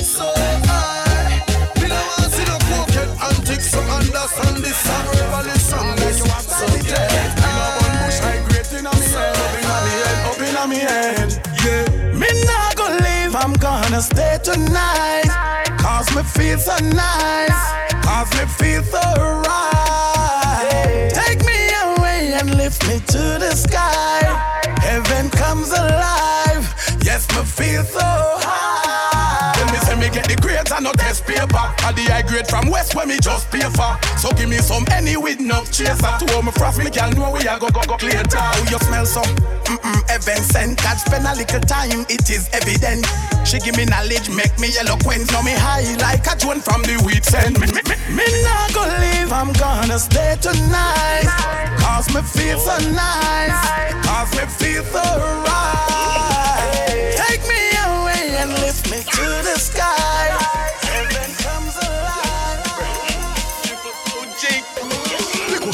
So 0.00 0.32
high. 0.34 1.44
Me 1.80 1.88
no 1.88 1.98
want 1.98 2.32
see 2.32 2.46
no 2.48 2.56
crooked 2.68 3.10
antics, 3.28 3.70
so 3.70 3.80
understand 3.80 4.64
this 4.64 4.78
song. 4.80 5.06
Revolution, 5.12 5.86
this 6.00 6.18
so 6.24 6.66
get 6.88 7.36
high. 7.40 8.06
Bush 8.06 8.20
high 8.24 8.40
grade 8.48 8.72
in 8.72 8.86
a 8.86 8.92
me 8.92 9.06
head, 9.12 9.36
up 9.36 9.52
in 9.58 9.66
a 9.66 9.76
me 9.84 9.92
head, 10.00 10.20
up 10.24 10.68
me 10.68 10.78
head. 10.78 11.28
Yeah, 11.64 11.84
me 12.16 12.28
not 12.46 12.76
gonna 12.76 13.02
leave, 13.02 13.34
I'm 13.34 13.52
gonna 13.54 14.00
stay 14.00 14.38
tonight. 14.42 15.23
Me 16.14 16.22
feel 16.22 16.58
so 16.58 16.76
nice, 16.78 17.62
cause 18.04 18.30
me 18.38 18.46
feel 18.46 18.82
so 18.84 19.00
right. 19.48 21.10
Take 21.12 21.44
me 21.44 21.70
away 21.82 22.34
and 22.34 22.56
lift 22.56 22.86
me 22.86 23.00
to 23.00 23.38
the 23.40 23.52
sky. 23.56 24.20
Heaven 24.80 25.28
comes 25.30 25.72
alive, 25.72 26.72
yes, 27.02 27.26
me 27.34 27.42
feel 27.42 27.82
so 27.82 28.43
no 30.84 30.92
test 30.92 31.24
paper. 31.24 31.64
And 31.88 31.96
the 31.96 32.04
high 32.12 32.22
grade 32.22 32.46
from 32.46 32.68
West 32.68 32.94
where 32.94 33.06
me 33.08 33.16
just 33.18 33.50
pay 33.50 33.64
for. 33.72 33.96
So 34.20 34.28
give 34.36 34.52
me 34.52 34.60
some 34.60 34.84
any 34.92 35.16
with 35.16 35.40
no 35.40 35.64
chaser. 35.72 35.96
To 35.96 36.42
my 36.44 36.52
frost, 36.52 36.78
me 36.78 36.92
can 36.92 37.16
know 37.16 37.32
we 37.32 37.48
are 37.48 37.58
go 37.58 37.72
go 37.72 37.80
go 37.88 37.96
time. 37.96 38.52
Oh, 38.60 38.68
you 38.68 38.78
smell 38.84 39.06
so 39.06 39.22
mm-mm, 39.64 39.98
heaven 40.12 40.44
sent. 40.44 40.76
God 40.84 41.00
spend 41.00 41.24
a 41.26 41.34
little 41.34 41.64
time, 41.64 42.04
it 42.12 42.28
is 42.28 42.52
evident. 42.52 43.08
She 43.48 43.58
give 43.58 43.76
me 43.80 43.88
knowledge, 43.88 44.28
make 44.28 44.52
me 44.60 44.76
eloquent. 44.76 45.32
Know 45.32 45.42
me 45.42 45.56
high 45.56 45.88
like 46.04 46.28
a 46.28 46.36
joint 46.36 46.62
from 46.62 46.84
the 46.84 47.00
weed 47.00 47.24
scent. 47.24 47.56
Me, 47.58 47.66
me, 47.72 47.80
me, 47.88 47.96
me 48.12 48.26
not 48.44 48.68
gonna 48.76 49.00
leave, 49.00 49.32
I'm 49.32 49.52
gonna 49.56 49.98
stay 49.98 50.36
tonight. 50.44 51.32
Cause 51.80 52.12
me 52.12 52.20
feel 52.20 52.60
so 52.60 52.76
nice. 52.92 53.56
Cause 54.04 54.30
me 54.36 54.44
feel 54.52 54.84
so 54.84 55.00
right. 55.48 57.16
Take 57.16 57.40
me 57.48 57.72
away 57.88 58.36
and 58.36 58.52
lift 58.60 58.90
me 58.92 59.00
to 59.00 59.26
the 59.48 59.56
sky. 59.56 59.93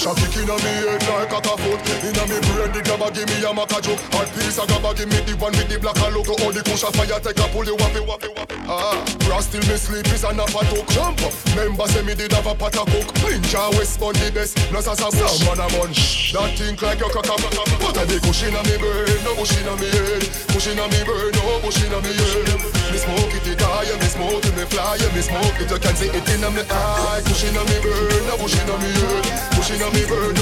Heaven 0.03 0.17
comes 0.17 0.30
inna 0.41 0.57
me 0.65 0.73
head 0.89 1.05
like 1.09 1.33
a 1.33 1.41
foot. 1.41 1.81
Inna 2.01 2.25
me 2.27 2.39
brain, 2.49 2.73
the 2.73 2.81
grabber 2.83 3.11
give 3.13 3.29
me 3.29 3.45
a 3.45 3.51
maca 3.53 3.79
joke. 3.85 4.01
Hot 4.17 4.29
piece 4.33 4.59
of 4.59 4.67
grabber 4.69 4.95
give 4.97 5.09
me 5.13 5.21
the 5.29 5.37
one 5.37 5.53
with 5.53 5.69
the 5.69 5.79
black 5.79 6.01
and 6.01 6.15
look. 6.17 6.29
All 6.41 6.53
the 6.53 6.63
cushion 6.65 6.93
fire 6.97 7.21
take 7.21 7.39
a 7.39 7.47
pull 7.53 7.65
you 7.65 7.77
wappy 7.77 8.01
wappy 8.05 8.29
wappy. 8.35 8.57
Ah, 8.67 8.97
bra 9.27 9.41
still 9.41 9.65
me 9.69 9.77
sleep 9.77 10.07
is 10.13 10.25
a 10.25 10.33
nap 10.33 10.49
a 10.51 10.63
talk. 10.67 10.89
Jump 10.91 11.21
up, 11.23 11.35
member 11.55 11.87
say 11.89 12.03
me 12.03 12.15
did 12.15 12.33
have 12.33 12.47
a 12.47 12.55
pot 12.55 12.75
a 12.75 12.83
cook. 12.89 13.09
Ninja 13.21 13.71
West 13.77 14.01
Bun 14.01 14.15
the 14.17 14.31
best, 14.33 14.57
plus 14.71 14.89
as 14.89 15.01
a 15.01 15.09
bush. 15.13 15.39
Some 15.39 15.47
man 15.47 15.61
a 15.61 15.67
munch, 15.77 16.33
that 16.33 16.57
think 16.57 16.81
like 16.83 17.01
your 17.01 17.11
cock 17.11 17.29
a 17.29 17.37
What 17.85 17.97
a 17.97 18.07
big 18.09 18.23
cushion 18.23 18.51
inna 18.51 18.63
me 18.65 18.77
brain, 18.81 19.21
no 19.25 19.35
bush 19.37 19.55
inna 19.61 19.75
me 19.77 19.89
head. 19.91 20.25
Cushion 20.51 20.79
inna 20.79 20.89
me 20.89 21.01
brain, 21.05 21.33
no 21.37 21.61
bush 21.61 21.83
inna 21.85 21.99
me 22.01 22.13
head. 22.17 22.49
Me 22.91 22.99
smoke 22.99 23.35
it, 23.37 23.47
it 23.47 23.61
high, 23.61 23.87
me 23.87 24.09
smoke 24.09 24.45
it, 24.45 24.55
me 24.57 24.65
fly, 24.67 24.99
me 25.15 25.23
smoke 25.23 25.61
it, 25.61 25.71
you 25.71 25.79
can 25.79 25.95
see 25.95 26.11
it 26.11 26.29
inna 26.35 26.51
me 26.51 26.63
eye. 26.67 27.23
Cushion 27.27 27.55
inna 27.55 27.63
me 27.69 27.77
brain, 27.83 28.23
no 28.27 28.35
bush 28.39 28.59
inna 28.59 28.75
me 28.83 28.91
head. 28.91 29.25
Cushion 29.55 29.77
inna 29.79 29.89
me 29.95 30.03
brain, 30.07 30.30
me 30.33 30.41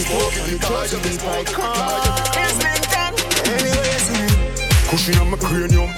smoke 0.00 0.36
it, 0.36 0.60
fly. 1.18 1.44
Cushion 4.90 5.18
on 5.18 5.30
my 5.30 5.36
cranium. 5.36 5.90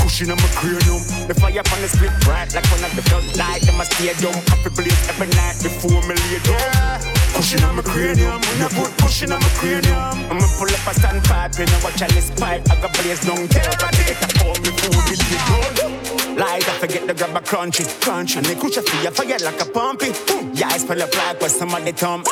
Cushion 0.00 0.30
on 0.30 0.36
my 0.36 0.48
cranium. 0.54 1.00
The 1.28 1.34
fire 1.34 1.62
on 1.72 1.80
the 1.80 1.88
split 1.88 2.12
bright 2.20 2.54
like 2.54 2.66
one 2.72 2.84
of 2.84 2.96
the 2.96 3.02
front 3.02 3.36
light 3.36 3.68
in 3.68 3.76
my 3.76 3.84
stadium. 3.84 4.34
Happy 4.48 4.70
blaze 4.74 5.08
every 5.08 5.28
night 5.28 5.56
before 5.62 6.02
me 6.02 6.14
lay 6.14 6.38
down. 6.44 7.21
Cushion 7.34 7.64
on 7.64 7.76
my 7.76 7.82
cranium. 7.82 8.40
When 8.40 8.62
I 8.62 8.68
put 8.68 8.90
cushion 8.98 9.32
on 9.32 9.40
my 9.40 9.48
cranium. 9.56 10.30
I'ma 10.30 10.46
pull 10.58 10.68
up 10.68 10.86
a 10.86 10.92
standpipe 10.94 11.58
and 11.58 11.70
I 11.70 11.84
watch 11.84 12.00
a 12.02 12.06
list 12.14 12.36
pipe. 12.36 12.62
I 12.70 12.80
got 12.80 12.92
blaze 12.94 13.20
down. 13.24 13.48
Tell 13.48 13.66
everybody 13.66 14.04
get 14.04 14.22
up 14.22 14.32
for 14.38 14.54
me 14.62 14.70
food 14.78 15.12
is 15.12 15.18
the 15.18 15.38
done. 15.76 16.36
Light, 16.36 16.68
I 16.68 16.78
forget 16.78 17.06
to 17.08 17.14
grab 17.14 17.36
a 17.36 17.40
crunchy, 17.40 17.84
crunchy. 18.00 18.36
And 18.38 18.46
the 18.46 18.54
cushion 18.54 18.84
for 18.84 18.96
your 19.02 19.12
fire 19.12 19.38
like 19.44 19.60
a 19.60 19.64
pumpy. 19.64 20.12
Yeah, 20.58 20.68
I 20.68 20.78
spell 20.78 21.02
up 21.02 21.14
like 21.16 21.40
with 21.40 21.52
somebody 21.52 21.92
thumb. 21.92 22.24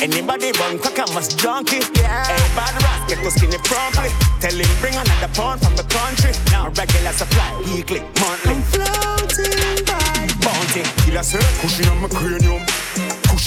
Anybody 0.00 0.52
run 0.60 0.78
crack, 0.78 0.98
I 1.00 1.12
must 1.12 1.38
junkie. 1.38 1.82
Yeah. 1.98 2.24
Hey, 2.24 2.54
bad 2.54 2.74
ras, 2.82 3.08
get 3.08 3.18
to 3.24 3.30
skinny 3.30 3.58
promptly. 3.64 4.10
Tell 4.40 4.54
him 4.54 4.80
bring 4.80 4.94
another 4.94 5.32
pound 5.34 5.60
from 5.60 5.74
the 5.76 5.82
country. 5.90 6.30
Now 6.52 6.70
regular 6.70 7.12
supply, 7.12 7.50
weekly, 7.74 8.00
monthly. 8.20 8.54
I'm 8.54 8.62
floating 8.62 9.84
by 9.84 10.28
bounty. 10.38 10.82
Killer 11.02 11.22
sir, 11.22 11.42
Cushion 11.60 11.88
on 11.88 12.02
my 12.02 12.08
cranium. 12.08 12.62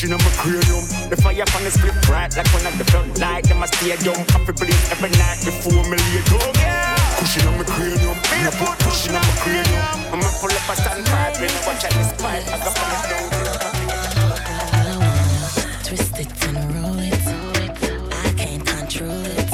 Cushion 0.02 0.18
on 0.18 0.24
my 0.26 0.34
cranium. 0.41 0.82
The 1.12 1.18
fire 1.22 1.45
from 1.45 1.64
the 1.64 1.70
split 1.70 1.93
bright 2.10 2.36
like 2.36 2.49
one 2.58 2.66
of 2.66 2.76
the 2.76 2.86
front 2.86 3.20
light. 3.20 3.43
Them 3.43 3.62
a 3.62 3.68
stadium, 3.68 4.18
happy 4.34 4.52
blaze 4.58 4.89
every 4.89 5.14
night 5.14 5.45
before 5.45 5.84
me 5.86 5.93
lay 5.93 6.26
down. 6.26 6.41
Yeah. 6.58 6.97
Cushion 7.22 7.45
on 7.45 7.54
my 7.62 7.70
cranium. 7.70 8.18
Me 8.18 8.41
the 8.41 8.49
put 8.58 8.82
cushion 8.82 9.14
on 9.14 9.22
my 9.22 9.30
cranium. 9.45 9.86
I'ma 10.10 10.26
pull 10.41 10.49
up 10.49 10.66
a 10.66 10.74
standpipe, 10.74 11.38
and 11.38 11.54
I 11.54 11.62
watch 11.70 11.86
out 11.86 11.93
this 11.93 12.18
pipe. 12.18 12.41
I 12.49 12.58
got 12.66 12.74
my 12.82 12.97
down. 13.14 13.30
Twist 15.86 16.18
it 16.18 16.34
and 16.49 16.58
roll 16.82 16.97
it. 16.97 17.22
I 18.10 18.34
can't 18.41 18.66
control 18.66 19.22
it. 19.38 19.54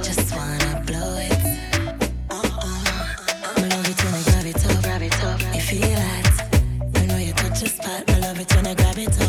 Just 0.00 0.32
wanna 0.32 0.80
blow 0.88 1.20
it. 1.20 1.44
Uh-uh. 2.32 3.04
I 3.44 3.68
love 3.68 3.84
it 3.84 4.00
when 4.00 4.16
I 4.16 4.24
grab 4.32 4.48
it 4.48 4.64
up, 4.64 4.80
grab 4.80 5.02
it 5.04 5.12
up. 5.28 5.36
You 5.52 5.60
feel 5.60 5.92
that? 5.92 6.24
I 6.96 7.04
know 7.04 7.18
you 7.20 7.34
touch 7.34 7.60
a 7.64 7.68
spot. 7.68 8.08
I 8.08 8.18
love 8.20 8.40
it 8.40 8.48
when 8.56 8.66
I 8.66 8.72
grab 8.72 8.96
it 8.96 9.12
up, 9.20 9.27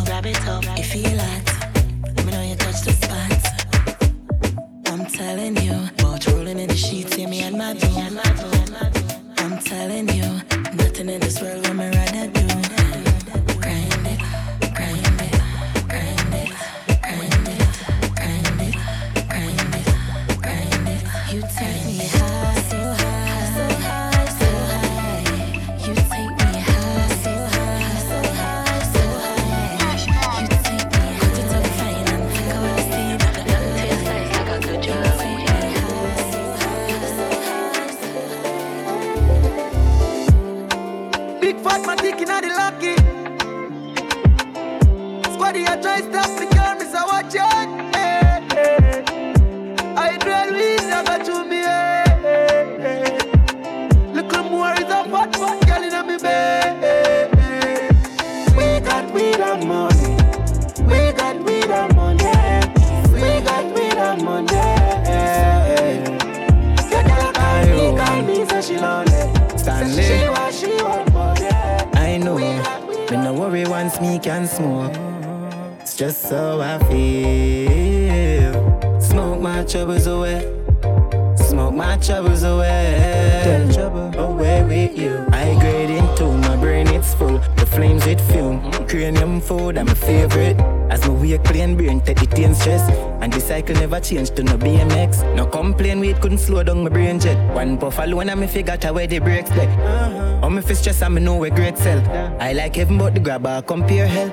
cycle 93.59 93.75
never 93.75 93.99
change 93.99 94.29
to 94.31 94.43
no 94.43 94.57
BMX. 94.57 95.35
No 95.35 95.45
complain, 95.45 95.99
we 95.99 96.13
couldn't 96.13 96.37
slow 96.37 96.63
down 96.63 96.83
my 96.83 96.89
brain 96.89 97.19
jet. 97.19 97.37
One 97.53 97.77
puff 97.77 97.99
alone, 97.99 98.29
and 98.29 98.39
me 98.39 98.47
figure 98.47 98.73
out 98.73 98.95
where 98.95 99.07
the 99.07 99.19
brakes 99.19 99.49
play. 99.49 99.67
Oh, 99.67 100.39
uh-huh. 100.43 100.49
me 100.49 100.61
fi 100.61 100.73
stress, 100.73 101.01
and 101.01 101.15
me 101.15 101.21
know 101.21 101.35
where 101.35 101.49
great 101.49 101.77
sell. 101.77 101.99
I 102.39 102.53
like 102.53 102.75
heaven, 102.75 102.97
but 102.97 103.13
the 103.15 103.19
grabber 103.19 103.61
compare 103.63 104.07
hell. 104.07 104.31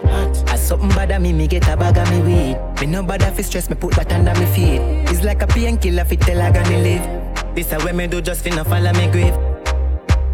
As 0.49 0.67
something 0.67 0.89
bad 0.91 1.21
me, 1.21 1.33
me 1.33 1.49
get 1.49 1.69
a 1.69 1.77
bag 1.77 1.99
of 1.99 2.11
me 2.11 2.21
weed. 2.21 2.81
Me 2.81 2.87
no 2.87 3.03
bother 3.03 3.31
fi 3.33 3.43
stress, 3.43 3.69
me 3.69 3.75
put 3.75 3.95
that 3.95 4.13
under 4.13 4.35
me 4.39 4.47
feet. 4.47 4.81
It's 5.11 5.25
like 5.25 5.43
a 5.43 5.47
painkiller 5.47 6.05
fi 6.05 6.17
tell 6.17 6.41
I 6.41 6.53
gonna 6.53 6.79
live. 6.79 7.55
This 7.55 7.73
a 7.73 7.79
way 7.85 7.93
me 7.93 8.07
do 8.07 8.21
just 8.21 8.45
finna 8.45 8.65
follow 8.65 8.93
me 8.93 9.11
grave. 9.11 9.35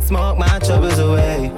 Smoke 0.03 0.39
my 0.39 0.59
troubles 0.59 0.99
away. 0.99 1.51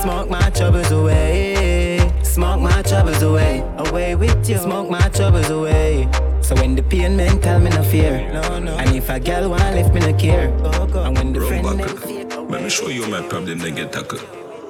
Smoke 0.00 0.30
my 0.30 0.50
troubles 0.50 0.90
away. 0.90 1.98
Smoke 2.22 2.60
my 2.60 2.82
troubles 2.82 3.22
away. 3.22 3.64
Away 3.76 4.14
with 4.14 4.48
you. 4.48 4.58
Smoke 4.58 4.88
my 4.88 5.08
troubles 5.08 5.50
away. 5.50 6.08
So 6.46 6.54
when 6.54 6.76
the 6.76 6.82
pain 6.84 7.16
mental, 7.16 7.58
me 7.58 7.70
no 7.70 7.82
fear. 7.82 8.14
And 8.32 8.94
if 8.94 9.10
a 9.10 9.18
girl 9.18 9.50
want 9.50 9.74
left, 9.74 9.92
me 9.92 9.98
no 9.98 10.14
care. 10.14 10.54
Oh, 10.62 10.86
and 11.02 11.18
when 11.18 11.32
the 11.32 11.40
friend 11.40 11.66
them 11.66 12.48
Let 12.48 12.62
me 12.62 12.70
show 12.70 12.86
you 12.86 13.04
my 13.08 13.20
problem, 13.22 13.58
then 13.58 13.74
get 13.74 13.92
tackled. 13.92 14.22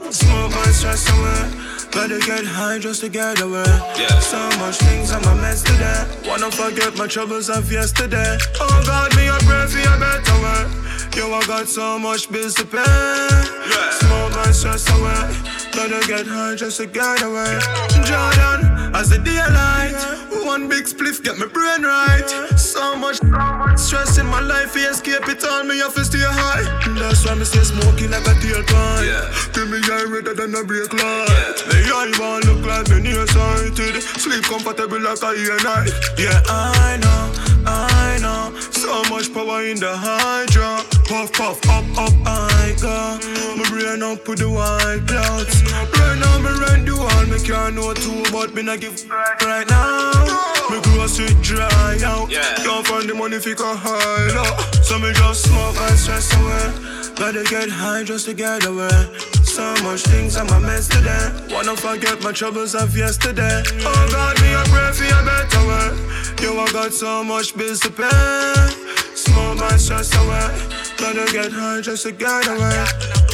Smoke 0.08 0.52
my 0.52 0.72
stress 0.72 1.04
away. 1.12 1.66
Gotta 1.92 2.18
get 2.24 2.46
high 2.46 2.78
just 2.78 3.02
to 3.02 3.10
get 3.10 3.42
away. 3.42 3.68
Yeah. 3.92 4.08
So 4.20 4.38
much 4.56 4.78
things 4.78 5.12
I'm 5.12 5.22
a 5.24 5.34
mess 5.36 5.64
today. 5.64 6.00
Wanna 6.26 6.50
forget 6.50 6.96
my 6.96 7.06
troubles 7.06 7.50
of 7.50 7.70
yesterday. 7.70 8.38
Oh 8.58 8.82
God, 8.86 9.14
me 9.14 9.28
a 9.28 9.36
pray 9.44 9.66
for 9.68 9.84
a 9.84 10.00
better 10.00 10.38
way. 10.40 10.62
Yo, 11.12 11.30
I 11.30 11.44
got 11.46 11.68
so 11.68 11.98
much 11.98 12.32
bills 12.32 12.54
to 12.54 12.64
pay. 12.64 12.78
Yeah. 12.78 13.90
Smoke 14.00 14.32
my 14.32 14.50
stress 14.50 14.88
away. 14.96 15.28
Gotta 15.76 16.00
get 16.08 16.26
high 16.26 16.54
just 16.56 16.78
to 16.78 16.86
get 16.86 17.20
away. 17.20 17.60
Jordan, 18.08 18.96
as 18.96 19.10
the 19.10 19.18
daylight. 19.18 20.35
One 20.56 20.70
big 20.70 20.86
spliff 20.86 21.22
get 21.22 21.36
my 21.36 21.44
brain 21.44 21.82
right. 21.82 22.26
So 22.56 22.96
much, 22.96 23.18
so 23.18 23.26
much 23.26 23.78
stress 23.78 24.16
in 24.16 24.24
my 24.24 24.40
life. 24.40 24.74
We 24.74 24.86
escape 24.86 25.28
it 25.28 25.44
all. 25.44 25.64
Me 25.64 25.76
have 25.80 25.92
to 25.96 26.02
stay 26.02 26.24
high. 26.24 26.64
That's 26.98 27.26
why 27.26 27.34
me 27.34 27.44
stay 27.44 27.60
smoking 27.60 28.10
like 28.10 28.24
a 28.24 28.32
tailpipe. 28.40 29.04
Yeah. 29.04 29.28
Give 29.52 29.68
me 29.68 29.76
eye 29.84 30.08
redder 30.08 30.32
than 30.32 30.54
a 30.54 30.64
brake 30.64 30.94
light. 30.94 31.60
Me 31.68 31.76
eye 31.92 32.10
want 32.18 32.46
look 32.46 32.64
like 32.64 32.88
me 32.88 33.02
nearsighted. 33.02 34.02
Sleep 34.16 34.44
comfortable 34.44 34.98
like 34.98 35.22
a 35.22 35.32
ear 35.36 35.60
night. 35.62 35.92
Yeah, 36.16 36.40
I 36.48 36.96
know, 37.04 37.22
I 37.66 38.16
know. 38.22 38.58
So 38.58 39.04
much 39.12 39.34
power 39.34 39.62
in 39.62 39.78
the 39.78 39.92
hydro. 39.94 40.95
Puff, 41.08 41.32
puff, 41.34 41.60
up, 41.68 41.84
up, 41.96 42.12
I 42.26 42.74
got 42.82 43.22
my 43.56 43.62
brain 43.70 44.02
up 44.02 44.26
with 44.26 44.40
the 44.40 44.50
white 44.50 45.06
clouds. 45.06 45.62
Right 45.72 46.18
now, 46.18 46.38
me 46.42 46.50
rent 46.58 46.84
the 46.84 46.96
wall. 46.98 47.26
Me 47.30 47.38
can't 47.46 47.76
know 47.76 47.94
too, 47.94 48.24
but 48.32 48.52
me 48.54 48.62
not 48.62 48.80
give 48.80 49.08
right 49.46 49.68
now. 49.70 50.10
Me 50.68 50.82
grocery 50.82 51.30
dry 51.42 51.96
out. 52.02 52.28
Yeah. 52.28 52.42
Can't 52.56 52.84
find 52.84 53.08
the 53.08 53.14
money 53.14 53.38
fi 53.38 53.54
can 53.54 53.76
hide 53.76 54.34
up. 54.34 54.58
So 54.82 54.98
me 54.98 55.12
just 55.12 55.46
smoke 55.46 55.76
and 55.78 55.96
stress 55.96 56.34
away. 56.34 57.14
Gotta 57.14 57.44
get 57.44 57.70
high 57.70 58.02
just 58.02 58.26
to 58.26 58.34
get 58.34 58.66
away. 58.66 58.90
So 59.44 59.62
much 59.84 60.02
things 60.02 60.36
I'm 60.36 60.48
a 60.48 60.58
mess 60.58 60.88
today. 60.88 61.30
Wanna 61.54 61.76
forget 61.76 62.20
my 62.24 62.32
troubles 62.32 62.74
of 62.74 62.96
yesterday. 62.96 63.62
Oh 63.86 64.08
God, 64.10 64.42
me 64.42 64.52
a 64.58 64.62
pray 64.74 64.90
for 64.90 65.06
a 65.06 65.22
better 65.22 65.66
world. 65.70 66.40
You 66.42 66.58
I 66.58 66.66
got 66.72 66.92
so 66.92 67.22
much 67.22 67.56
bills 67.56 67.78
to 67.80 67.90
pay 67.90 68.85
more 69.36 69.54
months 69.54 69.88
just 69.88 70.12
somewhere. 70.12 70.50
Better 70.98 71.26
get 71.32 71.52
high 71.52 71.80
just 71.80 72.02
to 72.04 72.12
get 72.12 72.46
away. 72.48 73.25